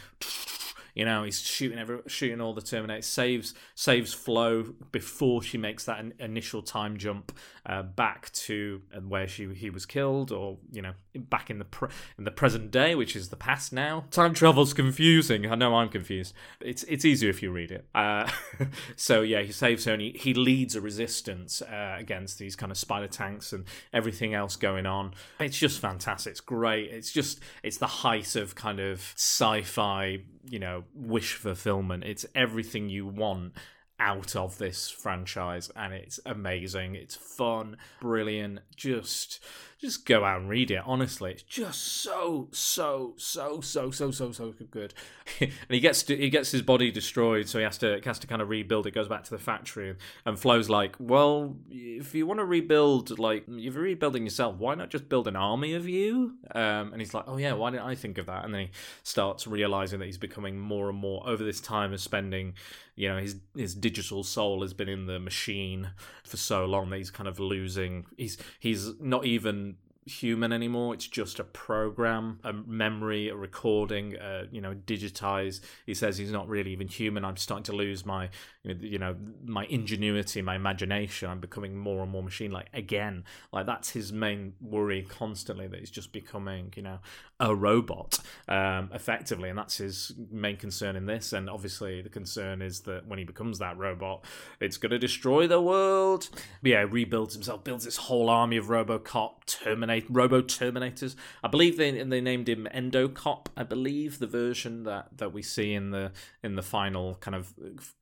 You 0.95 1.05
know, 1.05 1.25
he's 1.25 1.41
shooting 1.41 1.79
every 1.79 2.01
shooting 2.07 2.41
all 2.41 2.55
the 2.55 2.63
Terminators, 2.63 3.05
saves 3.05 3.55
saves 3.75 4.15
Flo 4.15 4.75
before 4.93 5.43
she 5.43 5.59
makes 5.59 5.85
that 5.85 6.05
initial 6.19 6.63
time 6.63 6.97
jump 6.97 7.37
uh, 7.67 7.83
back 7.83 8.31
to 8.33 8.83
uh, 8.95 9.01
where 9.01 9.27
she 9.27 9.53
he 9.55 9.71
was 9.71 9.87
killed, 9.87 10.31
or 10.31 10.59
you 10.71 10.83
know, 10.83 10.93
back 11.17 11.51
in 11.51 11.59
the 11.59 11.65
pre- 11.65 11.89
in 12.17 12.25
the 12.25 12.31
present 12.31 12.71
day, 12.71 12.95
which 12.95 13.17
is 13.17 13.29
the 13.29 13.37
past 13.37 13.73
now. 13.73 14.05
Time 14.11 14.35
travel's 14.35 14.73
confusing. 14.73 15.51
I 15.51 15.57
know 15.57 15.75
I'm 15.75 15.89
confused. 15.89 16.35
It's 16.61 16.85
it's 16.85 17.05
easier 17.05 17.31
if 17.31 17.43
you 17.43 17.51
read 17.51 17.73
it. 17.73 17.87
Uh, 17.95 18.29
so 18.97 19.23
yeah, 19.23 19.43
he 19.43 19.53
saves 19.53 19.85
her 19.87 19.93
and 19.93 20.03
he, 20.03 20.11
he 20.13 20.33
leads 20.33 20.77
a 20.77 20.81
resistance 20.81 21.61
uh, 21.63 21.97
against 21.99 22.39
these 22.39 22.55
kind 22.55 22.71
of 22.71 22.79
spider 22.79 23.09
tanks 23.09 23.53
and 23.53 23.65
everything 23.93 24.35
else 24.35 24.57
going 24.57 24.87
on. 24.87 25.15
It's 25.41 25.59
just 25.59 25.81
fantastic. 25.81 26.33
It's 26.33 26.41
great. 26.41 26.91
It's 26.91 27.13
just 27.13 27.41
it's 27.63 27.79
the 27.79 27.87
height 27.87 28.37
of 28.37 28.55
kind 28.55 28.81
of 28.81 29.01
sci-fi, 29.17 30.21
you 30.49 30.59
know, 30.59 30.85
wish 30.95 31.35
fulfillment. 31.35 32.05
It's 32.05 32.27
everything 32.35 32.89
you 32.89 33.07
want 33.07 33.55
out 34.01 34.35
of 34.35 34.59
this 34.59 34.91
franchise 34.91 35.71
and 35.77 35.95
it's 35.95 36.19
amazing 36.27 36.97
it's 36.97 37.15
fun 37.15 37.77
brilliant 38.01 38.59
just 38.75 39.39
just 39.85 40.07
go 40.07 40.25
out 40.25 40.41
and 40.41 40.49
read 40.49 40.71
it. 40.71 40.83
Honestly, 40.85 41.33
it's 41.33 41.43
just 41.43 41.83
so 41.83 42.49
so 42.53 43.15
so 43.17 43.61
so 43.61 43.91
so 43.91 44.11
so 44.11 44.33
so 44.33 44.55
good. 44.71 44.95
and 45.41 45.51
he 45.69 45.81
gets 45.81 46.03
to, 46.05 46.17
he 46.17 46.31
gets 46.31 46.51
his 46.51 46.63
body 46.63 46.91
destroyed, 46.91 47.49
so 47.49 47.59
he 47.59 47.65
has 47.65 47.79
to 47.79 48.01
has 48.05 48.19
to 48.21 48.27
kind 48.27 48.43
of 48.43 48.49
rebuild. 48.49 48.87
It 48.87 48.93
goes 48.93 49.09
back 49.09 49.25
to 49.25 49.31
the 49.31 49.39
factory, 49.39 49.97
and 50.25 50.39
Flo's 50.39 50.69
like, 50.69 50.97
"Well, 50.99 51.57
if 51.71 52.15
you 52.15 52.27
want 52.27 52.41
to 52.41 52.45
rebuild, 52.45 53.19
like 53.19 53.45
you're 53.47 53.73
rebuilding 53.73 54.25
yourself, 54.25 54.57
why 54.57 54.75
not 54.75 54.91
just 54.91 55.09
build 55.09 55.29
an 55.29 55.37
army 55.37 55.75
of 55.75 55.89
you?" 55.89 56.35
Um, 56.55 56.93
and 56.93 57.01
he's 57.01 57.15
like, 57.15 57.25
"Oh 57.27 57.37
yeah, 57.37 57.53
why 57.53 57.71
didn't 57.71 57.87
I 57.87 57.95
think 57.95 58.19
of 58.19 58.27
that?" 58.27 58.45
And 58.45 58.55
then 58.55 58.63
he 58.63 58.71
starts 59.03 59.47
realizing 59.47 59.99
that 60.01 60.07
he's 60.07 60.19
becoming 60.19 60.59
more 60.59 60.89
and 60.89 60.99
more 60.99 61.27
over 61.29 61.45
this 61.45 61.61
time 61.61 61.93
of 61.93 62.01
spending 62.01 62.55
you 62.97 63.09
know 63.09 63.19
his 63.19 63.37
his 63.57 63.75
digital 63.75 64.23
soul 64.23 64.63
has 64.63 64.73
been 64.73 64.89
in 64.89 65.07
the 65.07 65.19
machine 65.19 65.91
for 66.23 66.37
so 66.37 66.65
long 66.65 66.91
that 66.91 66.99
he's 66.99 67.11
kind 67.11 67.29
of 67.29 67.41
losing 67.41 68.07
he's 68.17 68.39
he's 68.61 68.93
not 69.01 69.25
even 69.25 69.74
human 70.07 70.53
anymore. 70.53 70.95
It's 70.95 71.07
just 71.07 71.39
a 71.39 71.45
program, 71.45 72.39
a 72.45 72.53
memory, 72.53 73.29
a 73.29 73.37
recording, 73.37 74.17
uh, 74.19 74.45
you 74.51 74.61
know, 74.61 74.75
digitized. 74.75 75.61
He 75.87 75.95
says 75.95 76.19
he's 76.19 76.33
not 76.33 76.49
really 76.49 76.73
even 76.73 76.89
human. 76.89 77.25
I'm 77.25 77.37
starting 77.37 77.65
to 77.65 77.73
lose 77.73 78.05
my, 78.05 78.31
you 78.63 78.99
know, 78.99 79.17
my 79.45 79.65
ingenuity, 79.67 80.43
my 80.43 80.57
imagination. 80.57 81.31
I'm 81.31 81.41
becoming 81.41 81.77
more 81.77 82.03
and 82.03 82.11
more 82.11 82.23
machine-like 82.23 82.69
again. 82.73 83.25
Like 83.53 83.67
that's 83.67 83.91
his 83.91 84.13
main 84.13 84.55
worry 84.61 85.03
constantly 85.03 85.67
that 85.69 85.81
he's 85.81 85.91
just 85.91 86.13
becoming, 86.13 86.73
you 86.77 86.83
know, 86.83 86.99
a 87.41 87.55
robot, 87.55 88.19
um, 88.49 88.91
effectively, 88.95 89.49
and 89.49 89.59
that's 89.59 89.79
his 89.79 90.13
main 90.31 90.57
concern 90.57 90.95
in 90.97 91.07
this. 91.07 91.33
And 91.33 91.51
obviously, 91.51 92.01
the 92.01 92.09
concern 92.09 92.63
is 92.63 92.81
that 92.81 93.07
when 93.07 93.19
he 93.19 93.25
becomes 93.25 93.59
that 93.59 93.77
robot, 93.77 94.25
it's 94.61 94.77
going 94.77 94.91
to 94.91 94.99
destroy 94.99 95.47
the 95.47 95.61
world. 95.61 96.29
But 96.63 96.69
yeah, 96.71 96.87
rebuilds 96.89 97.35
himself, 97.35 97.65
builds 97.65 97.85
this 97.85 97.97
whole 97.97 98.31
army 98.31 98.57
of 98.57 98.67
RoboCop, 98.67 99.47
Terminator, 99.47 100.07
Robo 100.11 100.43
Terminators. 100.43 101.17
I 101.43 101.49
believe 101.49 101.77
they 101.77 101.91
they 101.91 102.21
named 102.21 102.49
him 102.49 102.69
Endocop. 102.73 103.47
I 103.57 103.65
believe 103.65 104.19
the 104.19 104.27
version 104.27 104.85
that 104.85 105.19
that 105.19 105.33
we 105.33 105.43
see 105.43 105.75
in 105.75 105.91
the 105.91 106.13
in 106.43 106.55
the 106.55 106.63
final 106.63 107.17
kind 107.17 107.35
of 107.35 107.53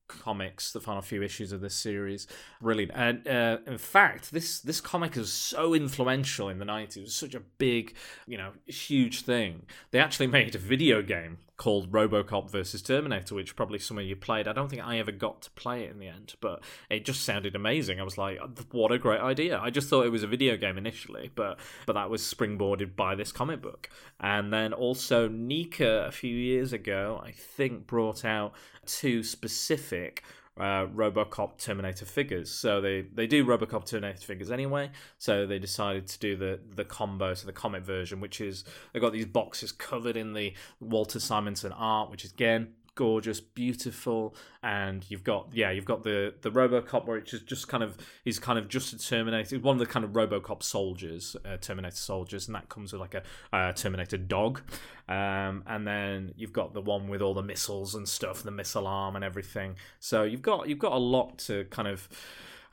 comics, 0.08 0.72
the 0.72 0.80
final 0.80 1.02
few 1.02 1.22
issues 1.22 1.52
of 1.52 1.60
this 1.60 1.74
series. 1.74 2.26
Brilliant. 2.60 2.92
And 2.94 3.26
uh, 3.26 3.58
in 3.66 3.78
fact, 3.78 4.32
this 4.32 4.60
this 4.60 4.80
comic 4.80 5.16
is 5.16 5.32
so 5.32 5.74
influential 5.74 6.48
in 6.48 6.58
the 6.58 6.64
90s. 6.64 6.96
It 6.96 7.02
was 7.02 7.14
such 7.14 7.34
a 7.34 7.40
big, 7.40 7.94
you 8.26 8.38
know, 8.38 8.52
huge 8.66 9.22
thing. 9.22 9.62
They 9.90 9.98
actually 9.98 10.26
made 10.28 10.54
a 10.54 10.58
video 10.58 11.02
game 11.02 11.38
called 11.62 11.92
RoboCop 11.92 12.50
versus 12.50 12.82
Terminator, 12.82 13.36
which 13.36 13.54
probably 13.54 13.78
some 13.78 13.96
of 13.96 14.02
you 14.04 14.16
played. 14.16 14.48
I 14.48 14.52
don't 14.52 14.68
think 14.68 14.84
I 14.84 14.98
ever 14.98 15.12
got 15.12 15.42
to 15.42 15.50
play 15.52 15.84
it 15.84 15.92
in 15.92 16.00
the 16.00 16.08
end, 16.08 16.34
but 16.40 16.60
it 16.90 17.04
just 17.04 17.22
sounded 17.22 17.54
amazing. 17.54 18.00
I 18.00 18.02
was 18.02 18.18
like, 18.18 18.40
what 18.72 18.90
a 18.90 18.98
great 18.98 19.20
idea. 19.20 19.60
I 19.60 19.70
just 19.70 19.88
thought 19.88 20.04
it 20.04 20.08
was 20.08 20.24
a 20.24 20.26
video 20.26 20.56
game 20.56 20.76
initially, 20.76 21.30
but 21.36 21.60
but 21.86 21.92
that 21.92 22.10
was 22.10 22.20
springboarded 22.20 22.96
by 22.96 23.14
this 23.14 23.30
comic 23.30 23.62
book. 23.62 23.88
And 24.18 24.52
then 24.52 24.72
also 24.72 25.28
NECA 25.28 26.08
a 26.08 26.10
few 26.10 26.34
years 26.34 26.72
ago, 26.72 27.22
I 27.24 27.30
think 27.30 27.86
brought 27.86 28.24
out 28.24 28.54
two 28.84 29.22
specific 29.22 30.24
uh, 30.58 30.86
RoboCop 30.86 31.58
Terminator 31.58 32.04
figures. 32.04 32.50
So 32.50 32.80
they, 32.80 33.02
they 33.02 33.26
do 33.26 33.44
RoboCop 33.44 33.86
Terminator 33.86 34.20
figures 34.20 34.50
anyway. 34.50 34.90
So 35.18 35.46
they 35.46 35.58
decided 35.58 36.06
to 36.08 36.18
do 36.18 36.36
the 36.36 36.60
the 36.74 36.84
combo, 36.84 37.34
so 37.34 37.46
the 37.46 37.52
comic 37.52 37.82
version, 37.84 38.20
which 38.20 38.40
is 38.40 38.64
they 38.92 39.00
got 39.00 39.12
these 39.12 39.26
boxes 39.26 39.72
covered 39.72 40.16
in 40.16 40.34
the 40.34 40.54
Walter 40.80 41.20
Simonson 41.20 41.72
art, 41.72 42.10
which 42.10 42.24
is 42.24 42.32
again 42.32 42.74
gorgeous, 42.94 43.40
beautiful, 43.40 44.34
and 44.62 45.04
you've 45.08 45.24
got 45.24 45.48
yeah, 45.52 45.70
you've 45.70 45.84
got 45.84 46.02
the 46.02 46.34
the 46.42 46.50
RoboCop 46.50 47.06
where 47.06 47.18
it's 47.18 47.30
just, 47.30 47.46
just 47.46 47.68
kind 47.68 47.82
of 47.82 47.96
he's 48.24 48.38
kind 48.38 48.58
of 48.58 48.68
just 48.68 48.92
a 48.92 48.98
Terminator, 48.98 49.58
one 49.58 49.76
of 49.76 49.80
the 49.80 49.86
kind 49.86 50.04
of 50.04 50.12
RoboCop 50.12 50.62
soldiers, 50.62 51.36
uh, 51.44 51.56
Terminator 51.56 51.96
soldiers, 51.96 52.46
and 52.46 52.54
that 52.54 52.68
comes 52.68 52.92
with 52.92 53.00
like 53.00 53.14
a 53.14 53.22
uh, 53.52 53.72
Terminator 53.72 54.18
dog, 54.18 54.62
um, 55.08 55.62
and 55.66 55.86
then 55.86 56.32
you've 56.36 56.52
got 56.52 56.74
the 56.74 56.80
one 56.80 57.08
with 57.08 57.22
all 57.22 57.34
the 57.34 57.42
missiles 57.42 57.94
and 57.94 58.08
stuff, 58.08 58.42
the 58.42 58.50
missile 58.50 58.86
arm 58.86 59.16
and 59.16 59.24
everything. 59.24 59.76
So 60.00 60.22
you've 60.24 60.42
got 60.42 60.68
you've 60.68 60.78
got 60.78 60.92
a 60.92 60.98
lot 60.98 61.38
to 61.40 61.64
kind 61.64 61.88
of 61.88 62.08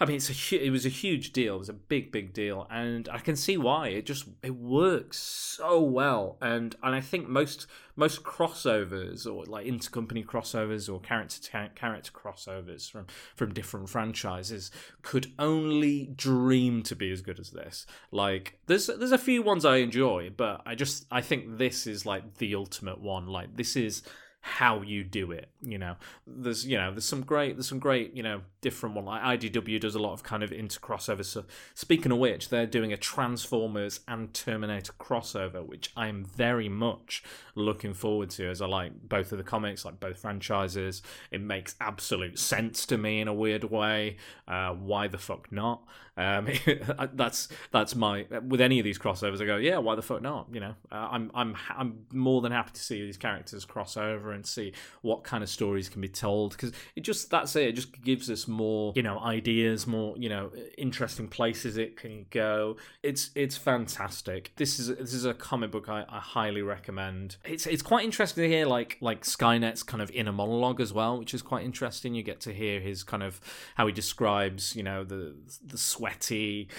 I 0.01 0.05
mean, 0.05 0.15
it's 0.15 0.29
a 0.29 0.65
it 0.65 0.69
was 0.69 0.85
a 0.85 0.89
huge 0.89 1.33
deal. 1.33 1.55
It 1.55 1.59
was 1.59 1.69
a 1.69 1.73
big, 1.73 2.09
big 2.09 2.31
deal, 2.31 2.65
and 2.71 3.09
I 3.09 3.17
can 3.17 3.35
see 3.35 3.57
why. 3.57 3.89
It 3.89 4.05
just 4.05 4.25
it 4.41 4.55
works 4.55 5.17
so 5.17 5.81
well, 5.81 6.37
and 6.41 6.73
and 6.81 6.95
I 6.95 7.01
think 7.01 7.27
most 7.27 7.67
most 7.97 8.23
crossovers 8.23 9.25
or 9.27 9.43
like 9.43 9.65
intercompany 9.65 10.25
crossovers 10.25 10.91
or 10.91 11.01
character 11.01 11.69
character 11.75 12.11
crossovers 12.13 12.89
from 12.89 13.07
from 13.35 13.53
different 13.53 13.89
franchises 13.89 14.71
could 15.01 15.33
only 15.37 16.05
dream 16.15 16.81
to 16.83 16.95
be 16.95 17.11
as 17.11 17.21
good 17.21 17.37
as 17.37 17.51
this. 17.51 17.85
Like 18.09 18.57
there's 18.67 18.87
there's 18.87 19.11
a 19.11 19.17
few 19.17 19.41
ones 19.41 19.65
I 19.65 19.77
enjoy, 19.77 20.29
but 20.29 20.61
I 20.65 20.75
just 20.75 21.07
I 21.11 21.19
think 21.19 21.57
this 21.57 21.85
is 21.85 22.05
like 22.05 22.37
the 22.37 22.55
ultimate 22.55 23.01
one. 23.01 23.27
Like 23.27 23.57
this 23.57 23.75
is 23.75 24.03
how 24.41 24.81
you 24.81 25.03
do 25.03 25.31
it. 25.31 25.49
You 25.61 25.77
know, 25.77 25.95
there's 26.25 26.65
you 26.65 26.77
know 26.77 26.91
there's 26.91 27.05
some 27.05 27.21
great 27.21 27.55
there's 27.55 27.67
some 27.67 27.79
great 27.79 28.15
you 28.15 28.23
know 28.23 28.41
different 28.61 28.95
one 28.95 29.05
like 29.05 29.21
IDW 29.21 29.79
does 29.79 29.95
a 29.95 29.99
lot 29.99 30.13
of 30.13 30.23
kind 30.23 30.43
of 30.43 30.51
inter 30.51 30.79
crossovers. 30.79 31.25
So 31.25 31.45
speaking 31.73 32.11
of 32.11 32.17
which, 32.17 32.49
they're 32.49 32.65
doing 32.65 32.93
a 32.93 32.97
Transformers 32.97 34.01
and 34.07 34.33
Terminator 34.33 34.93
crossover, 34.93 35.65
which 35.65 35.91
I 35.95 36.07
am 36.07 36.23
very 36.23 36.69
much 36.69 37.23
looking 37.55 37.93
forward 37.93 38.29
to 38.31 38.49
as 38.49 38.61
I 38.61 38.67
like 38.67 38.93
both 39.07 39.31
of 39.31 39.37
the 39.37 39.43
comics, 39.43 39.85
like 39.85 39.99
both 39.99 40.17
franchises. 40.17 41.01
It 41.31 41.41
makes 41.41 41.75
absolute 41.81 42.39
sense 42.39 42.85
to 42.87 42.97
me 42.97 43.21
in 43.21 43.27
a 43.27 43.33
weird 43.33 43.65
way. 43.65 44.17
Uh, 44.47 44.73
why 44.73 45.07
the 45.07 45.17
fuck 45.17 45.51
not? 45.51 45.83
Um, 46.19 46.49
that's 47.13 47.47
that's 47.71 47.95
my 47.95 48.25
with 48.45 48.59
any 48.59 48.79
of 48.79 48.83
these 48.83 48.99
crossovers. 48.99 49.41
I 49.41 49.45
go, 49.45 49.55
yeah, 49.55 49.77
why 49.77 49.95
the 49.95 50.01
fuck 50.01 50.21
not? 50.21 50.47
You 50.51 50.59
know, 50.59 50.75
uh, 50.91 51.07
I'm 51.11 51.31
I'm 51.33 51.55
I'm 51.69 52.05
more 52.11 52.41
than 52.41 52.51
happy 52.51 52.71
to 52.73 52.81
see 52.81 53.01
these 53.01 53.17
characters 53.17 53.63
cross 53.63 53.95
over 53.95 54.33
and 54.33 54.38
see 54.45 54.73
what 55.01 55.23
kind 55.23 55.43
of 55.43 55.49
stories 55.49 55.89
can 55.89 56.01
be 56.01 56.09
told 56.09 56.51
because 56.51 56.71
it 56.95 57.01
just 57.01 57.29
that's 57.29 57.55
it. 57.55 57.69
It 57.69 57.73
just 57.73 58.01
gives 58.01 58.29
us 58.29 58.47
more 58.47 58.93
you 58.95 59.03
know 59.03 59.19
ideas, 59.19 59.87
more 59.87 60.15
you 60.17 60.29
know 60.29 60.51
interesting 60.77 61.27
places 61.27 61.77
it 61.77 61.97
can 61.97 62.25
go. 62.29 62.77
It's 63.03 63.31
it's 63.35 63.57
fantastic. 63.57 64.51
This 64.55 64.79
is 64.79 64.87
this 64.87 65.13
is 65.13 65.25
a 65.25 65.33
comic 65.33 65.71
book 65.71 65.89
I, 65.89 66.05
I 66.09 66.19
highly 66.19 66.61
recommend. 66.61 67.37
It's 67.43 67.65
it's 67.65 67.81
quite 67.81 68.05
interesting 68.05 68.43
to 68.43 68.49
hear 68.49 68.65
like 68.65 68.97
like 69.01 69.23
Skynet's 69.23 69.83
kind 69.83 70.01
of 70.01 70.11
inner 70.11 70.31
monologue 70.31 70.81
as 70.81 70.93
well, 70.93 71.17
which 71.17 71.33
is 71.33 71.41
quite 71.41 71.65
interesting. 71.65 72.15
You 72.15 72.23
get 72.23 72.39
to 72.41 72.53
hear 72.53 72.79
his 72.79 73.03
kind 73.03 73.23
of 73.23 73.39
how 73.75 73.87
he 73.87 73.93
describes 73.93 74.75
you 74.75 74.83
know 74.83 75.03
the 75.03 75.35
the 75.65 75.77
sweaty, 75.77 76.69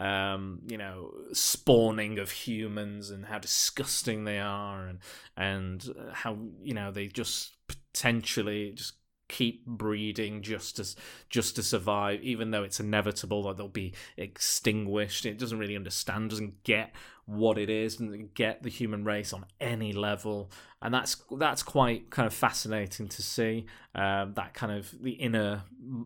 um, 0.00 0.62
you 0.66 0.78
know, 0.78 1.12
spawning 1.32 2.18
of 2.18 2.30
humans 2.30 3.10
and 3.10 3.26
how 3.26 3.38
disgusting 3.38 4.24
they 4.24 4.38
are, 4.38 4.86
and 4.86 4.98
and 5.36 5.94
how 6.12 6.38
you 6.62 6.74
know 6.74 6.90
they 6.90 7.06
just 7.06 7.52
potentially 7.68 8.72
just 8.72 8.94
keep 9.28 9.64
breeding 9.64 10.42
just 10.42 10.76
to 10.76 10.86
just 11.28 11.54
to 11.56 11.62
survive, 11.62 12.22
even 12.22 12.50
though 12.50 12.64
it's 12.64 12.80
inevitable 12.80 13.44
that 13.44 13.56
they'll 13.56 13.68
be 13.68 13.94
extinguished. 14.16 15.26
It 15.26 15.38
doesn't 15.38 15.58
really 15.58 15.76
understand, 15.76 16.30
doesn't 16.30 16.64
get 16.64 16.92
what 17.30 17.58
it 17.58 17.70
is, 17.70 17.96
doesn't 17.96 18.34
get 18.34 18.62
the 18.62 18.68
human 18.68 19.04
race 19.04 19.32
on 19.32 19.44
any 19.60 19.92
level, 19.92 20.50
and 20.82 20.92
that's 20.92 21.16
that's 21.38 21.62
quite 21.62 22.10
kind 22.10 22.26
of 22.26 22.34
fascinating 22.34 23.08
to 23.08 23.22
see. 23.22 23.66
Um, 23.94 24.34
that 24.34 24.54
kind 24.54 24.72
of 24.72 24.90
the 25.02 25.12
inner 25.12 25.62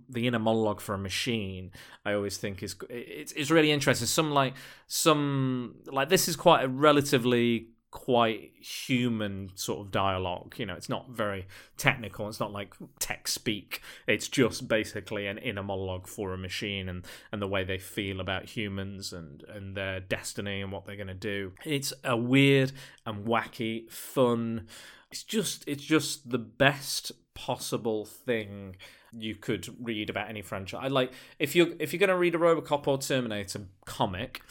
the 0.08 0.26
inner 0.26 0.38
monologue 0.38 0.80
for 0.80 0.94
a 0.94 0.98
machine. 0.98 1.72
I 2.04 2.12
always 2.12 2.36
think 2.36 2.62
is 2.62 2.76
it's 2.90 3.32
it's 3.32 3.50
really 3.50 3.72
interesting. 3.72 4.06
Some 4.06 4.32
like 4.32 4.54
some 4.86 5.76
like 5.86 6.08
this 6.08 6.28
is 6.28 6.36
quite 6.36 6.64
a 6.64 6.68
relatively 6.68 7.68
quite 7.94 8.52
human 8.60 9.52
sort 9.54 9.86
of 9.86 9.92
dialogue. 9.92 10.56
You 10.58 10.66
know, 10.66 10.74
it's 10.74 10.88
not 10.88 11.08
very 11.10 11.46
technical. 11.76 12.28
It's 12.28 12.40
not 12.40 12.52
like 12.52 12.74
tech 12.98 13.28
speak. 13.28 13.80
It's 14.08 14.26
just 14.26 14.66
basically 14.66 15.28
an 15.28 15.38
inner 15.38 15.62
monologue 15.62 16.08
for 16.08 16.34
a 16.34 16.36
machine 16.36 16.88
and, 16.88 17.06
and 17.30 17.40
the 17.40 17.46
way 17.46 17.62
they 17.62 17.78
feel 17.78 18.20
about 18.20 18.46
humans 18.46 19.12
and, 19.12 19.44
and 19.44 19.76
their 19.76 20.00
destiny 20.00 20.60
and 20.60 20.72
what 20.72 20.84
they're 20.84 20.96
going 20.96 21.06
to 21.06 21.14
do. 21.14 21.52
It's 21.64 21.92
a 22.02 22.16
weird 22.16 22.72
and 23.06 23.26
wacky, 23.26 23.88
fun, 23.88 24.66
it's 25.12 25.22
just 25.22 25.62
it's 25.68 25.84
just 25.84 26.28
the 26.28 26.38
best 26.38 27.12
possible 27.34 28.04
thing 28.04 28.74
you 29.12 29.36
could 29.36 29.68
read 29.80 30.10
about 30.10 30.28
any 30.28 30.42
franchise. 30.42 30.80
I 30.82 30.88
like 30.88 31.12
if 31.38 31.54
you 31.54 31.76
if 31.78 31.92
you're 31.92 32.00
going 32.00 32.08
to 32.08 32.16
read 32.16 32.34
a 32.34 32.38
RoboCop 32.38 32.88
or 32.88 32.98
Terminator 32.98 33.60
comic, 33.84 34.42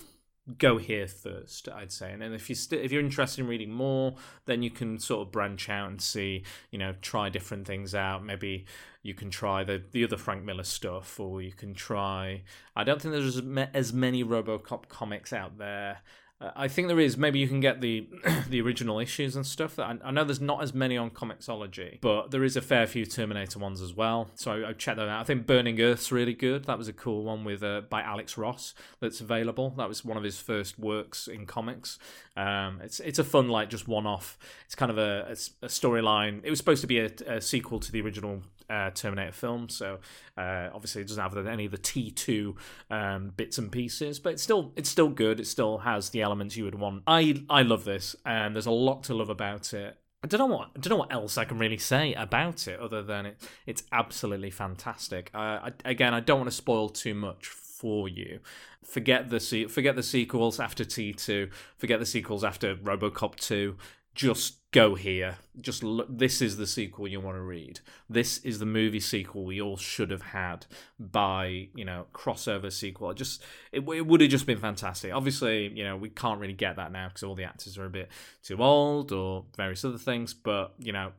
go 0.58 0.78
here 0.78 1.08
first. 1.08 1.70
I'd 1.70 1.92
say, 1.92 2.12
and 2.12 2.22
then 2.22 2.34
if 2.34 2.50
you 2.50 2.56
st- 2.56 2.84
if 2.84 2.92
you're 2.92 3.02
interested 3.02 3.42
in 3.42 3.48
reading 3.48 3.72
more, 3.72 4.16
then 4.46 4.62
you 4.62 4.70
can 4.70 5.00
sort 5.00 5.26
of 5.26 5.32
branch 5.32 5.70
out 5.70 5.90
and 5.90 6.02
see, 6.02 6.44
you 6.72 6.78
know, 6.80 6.94
try 7.02 7.30
different 7.30 7.66
things 7.66 7.96
out. 7.96 8.24
Maybe 8.26 8.66
you 9.02 9.14
can 9.14 9.30
try 9.30 9.64
the 9.64 9.82
the 9.92 10.04
other 10.04 10.18
Frank 10.18 10.44
Miller 10.44 10.64
stuff, 10.64 11.20
or 11.20 11.42
you 11.42 11.54
can 11.54 11.74
try. 11.74 12.44
I 12.76 12.84
don't 12.84 13.02
think 13.02 13.14
there's 13.14 13.42
as 13.74 13.94
many 13.94 14.24
RoboCop 14.24 14.90
comics 14.90 15.32
out 15.32 15.58
there 15.58 16.02
I 16.42 16.68
think 16.68 16.88
there 16.88 17.00
is. 17.00 17.18
Maybe 17.18 17.40
you 17.40 17.48
can 17.48 17.60
get 17.60 17.82
the 17.82 18.08
the 18.50 18.62
original 18.62 19.00
issues 19.00 19.36
and 19.36 19.46
stuff. 19.46 19.76
That 19.78 19.86
I, 19.86 20.08
I, 20.08 20.12
know 20.12 20.24
there's 20.24 20.42
not 20.42 20.62
as 20.62 20.74
many 20.74 20.98
on 20.98 21.10
Comixology, 21.10 22.00
but 22.02 22.32
there 22.32 22.44
is 22.44 22.58
a 22.58 22.62
fair 22.62 22.86
few 22.86 23.06
Terminator 23.06 23.60
ones 23.60 23.82
as 23.82 23.94
well. 23.94 24.30
So 24.36 24.52
I, 24.52 24.70
I 24.70 24.74
checked 24.74 24.98
that 24.98 25.08
out. 25.08 25.22
I 25.22 25.24
think 25.24 25.46
Burning 25.48 25.80
Earth's 25.80 26.12
really 26.12 26.34
good. 26.34 26.66
That 26.66 26.78
was 26.78 26.88
a 26.88 26.94
cool 26.94 27.24
one 27.24 27.44
with 27.44 27.64
uh, 27.64 27.82
by 27.90 28.02
Alex 28.02 28.38
Ross 28.38 28.74
that's 29.00 29.22
available. 29.22 29.74
That 29.78 29.88
was 29.88 30.04
one 30.04 30.18
of 30.18 30.24
his 30.24 30.40
first 30.40 30.78
works 30.78 31.28
in 31.28 31.46
comics. 31.46 31.98
Um, 32.36 32.82
it's 32.84 33.00
it's 33.00 33.20
a 33.20 33.24
fun 33.24 33.50
like 33.50 33.70
just 33.70 33.88
one 33.88 34.06
off. 34.06 34.38
It's 34.66 34.76
kind 34.76 34.92
of 34.92 34.98
a, 34.98 35.28
a, 35.30 35.66
a 35.66 35.70
storyline. 35.70 36.42
It 36.44 36.50
was 36.50 36.60
supposed 36.60 36.82
to 36.82 36.88
be 36.88 37.00
a, 37.00 37.12
a 37.28 37.42
sequel 37.42 37.80
to 37.80 37.92
the 37.92 38.02
original 38.02 38.42
uh, 38.70 38.90
Terminator 38.92 39.32
film. 39.32 39.70
So 39.70 40.00
uh, 40.38 40.70
obviously 40.74 41.02
it 41.02 41.08
doesn't 41.08 41.22
have 41.22 41.48
any 41.48 41.66
of 41.66 41.72
the 41.72 41.78
T 41.78 42.12
two 42.12 42.56
um, 42.90 43.34
bits 43.36 43.58
and 43.58 43.72
pieces, 43.72 44.20
but 44.20 44.34
it's 44.34 44.44
still 44.44 44.72
it's 44.76 44.90
still 44.90 45.10
good. 45.10 45.40
It 45.40 45.48
still 45.48 45.80
has 45.80 46.10
the 46.10 46.22
elements 46.22 46.58
you 46.58 46.66
would 46.66 46.76
want. 46.76 47.04
I 47.08 47.44
I 47.50 47.62
love 47.62 47.84
this, 47.86 48.16
and 48.26 48.56
there's 48.56 48.66
a 48.66 48.72
lot 48.72 49.04
to 49.04 49.14
love 49.14 49.30
about 49.30 49.74
it. 49.74 49.98
I 50.24 50.28
don't 50.28 50.40
know 50.40 50.56
what 50.56 50.70
I 50.76 50.80
don't 50.80 50.92
know 50.92 50.98
what 50.98 51.12
else 51.12 51.38
I 51.38 51.44
can 51.44 51.58
really 51.58 51.78
say 51.78 52.14
about 52.14 52.68
it 52.68 52.80
other 52.80 53.04
than 53.04 53.26
it 53.26 53.50
it's 53.66 53.84
absolutely 53.92 54.52
fantastic. 54.52 55.30
Uh, 55.34 55.38
I, 55.68 55.72
again, 55.84 56.14
I 56.14 56.22
don't 56.22 56.40
want 56.40 56.50
to 56.50 56.56
spoil 56.56 56.90
too 56.90 57.14
much 57.14 57.48
for 57.48 58.08
you. 58.08 58.40
Forget 58.86 59.30
the 59.30 59.68
forget 59.70 59.96
the 59.98 60.04
sequels 60.04 60.60
after 60.60 60.86
T 60.86 61.12
two. 61.14 61.50
Forget 61.78 62.00
the 62.00 62.06
sequels 62.06 62.44
after 62.44 62.76
RoboCop 62.76 63.36
two. 63.36 63.76
Just 64.16 64.60
go 64.74 64.96
here. 64.96 65.38
Just 65.62 65.84
look, 65.84 66.08
this 66.10 66.42
is 66.42 66.58
the 66.58 66.66
sequel 66.68 67.08
you 67.08 67.22
want 67.22 67.38
to 67.38 67.42
read. 67.42 67.80
This 68.10 68.40
is 68.40 68.58
the 68.60 68.66
movie 68.66 69.00
sequel 69.00 69.46
we 69.46 69.62
all 69.62 69.78
should 69.78 70.10
have 70.10 70.24
had 70.24 70.66
by 71.00 71.70
you 71.76 71.86
know 71.86 72.08
crossover 72.14 72.72
sequel. 72.72 73.12
It 73.12 73.18
just 73.18 73.42
it, 73.72 73.88
it 73.88 74.06
would 74.06 74.20
have 74.20 74.32
just 74.32 74.48
been 74.48 74.58
fantastic. 74.58 75.14
Obviously, 75.14 75.68
you 75.68 75.84
know 75.86 75.96
we 75.96 76.10
can't 76.10 76.42
really 76.42 76.54
get 76.54 76.76
that 76.76 76.92
now 76.92 77.08
because 77.08 77.24
all 77.24 77.36
the 77.36 77.44
actors 77.44 77.78
are 77.78 77.86
a 77.86 77.90
bit 77.90 78.10
too 78.44 78.62
old 78.62 79.12
or 79.12 79.46
various 79.56 79.86
other 79.86 80.00
things. 80.00 80.34
But 80.34 80.74
you 80.80 80.92
know 80.92 81.12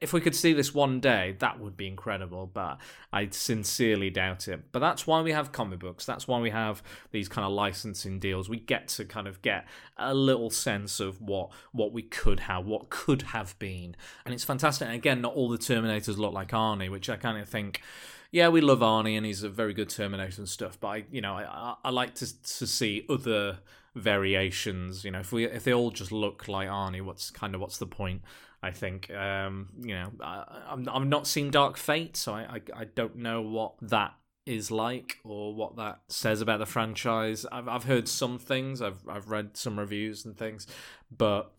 if 0.00 0.12
we 0.12 0.20
could 0.20 0.34
see 0.34 0.52
this 0.52 0.72
one 0.72 1.00
day, 1.00 1.34
that 1.40 1.58
would 1.58 1.76
be 1.76 1.88
incredible. 1.88 2.48
But 2.52 2.78
I 3.12 3.28
sincerely 3.30 4.10
doubt 4.10 4.46
it. 4.46 4.70
But 4.70 4.78
that's 4.78 5.06
why 5.06 5.20
we 5.22 5.32
have 5.32 5.50
comic 5.50 5.80
books. 5.80 6.06
That's 6.06 6.28
why 6.28 6.38
we 6.38 6.50
have 6.50 6.82
these 7.10 7.28
kind 7.28 7.44
of 7.44 7.52
licensing 7.52 8.18
deals. 8.20 8.48
We 8.48 8.60
get 8.60 8.88
to 8.88 9.04
kind 9.04 9.26
of 9.26 9.42
get 9.42 9.66
a 9.96 10.14
little 10.14 10.50
sense 10.50 11.00
of 11.00 11.20
what 11.20 11.50
what 11.72 11.92
we 11.92 12.02
could 12.02 12.40
have, 12.40 12.64
what 12.64 12.90
could 12.96 13.20
have 13.22 13.58
been. 13.58 13.94
And 14.24 14.32
it's 14.32 14.42
fantastic. 14.42 14.86
And 14.86 14.96
again, 14.96 15.20
not 15.20 15.34
all 15.34 15.50
the 15.50 15.58
Terminators 15.58 16.16
look 16.16 16.32
like 16.32 16.52
Arnie, 16.52 16.90
which 16.90 17.10
I 17.10 17.16
kind 17.16 17.36
of 17.36 17.46
think, 17.46 17.82
yeah, 18.30 18.48
we 18.48 18.62
love 18.62 18.78
Arnie 18.78 19.18
and 19.18 19.26
he's 19.26 19.42
a 19.42 19.50
very 19.50 19.74
good 19.74 19.90
Terminator 19.90 20.40
and 20.40 20.48
stuff. 20.48 20.80
But 20.80 20.88
I, 20.88 21.04
you 21.10 21.20
know, 21.20 21.34
I, 21.34 21.74
I 21.84 21.90
like 21.90 22.14
to 22.16 22.42
to 22.42 22.66
see 22.66 23.04
other 23.10 23.58
variations. 23.94 25.04
You 25.04 25.10
know, 25.10 25.20
if 25.20 25.30
we 25.30 25.44
if 25.44 25.64
they 25.64 25.74
all 25.74 25.90
just 25.90 26.10
look 26.10 26.48
like 26.48 26.70
Arnie, 26.70 27.02
what's 27.02 27.30
kind 27.30 27.54
of 27.54 27.60
what's 27.60 27.76
the 27.76 27.86
point? 27.86 28.22
I 28.62 28.70
think 28.70 29.10
um, 29.10 29.68
you 29.78 29.94
know 29.94 30.12
I, 30.22 30.44
I'm 30.70 30.88
I've 30.88 31.06
not 31.06 31.26
seen 31.26 31.50
Dark 31.50 31.76
Fate, 31.76 32.16
so 32.16 32.32
I, 32.32 32.46
I 32.74 32.80
I 32.80 32.84
don't 32.84 33.16
know 33.16 33.42
what 33.42 33.74
that 33.82 34.14
is 34.46 34.70
like 34.70 35.18
or 35.22 35.54
what 35.54 35.76
that 35.76 36.00
says 36.08 36.40
about 36.40 36.60
the 36.60 36.66
franchise. 36.66 37.44
I've 37.52 37.68
I've 37.68 37.84
heard 37.84 38.08
some 38.08 38.38
things. 38.38 38.80
I've 38.80 39.06
I've 39.06 39.30
read 39.30 39.58
some 39.58 39.78
reviews 39.78 40.24
and 40.24 40.34
things, 40.34 40.66
but 41.14 41.52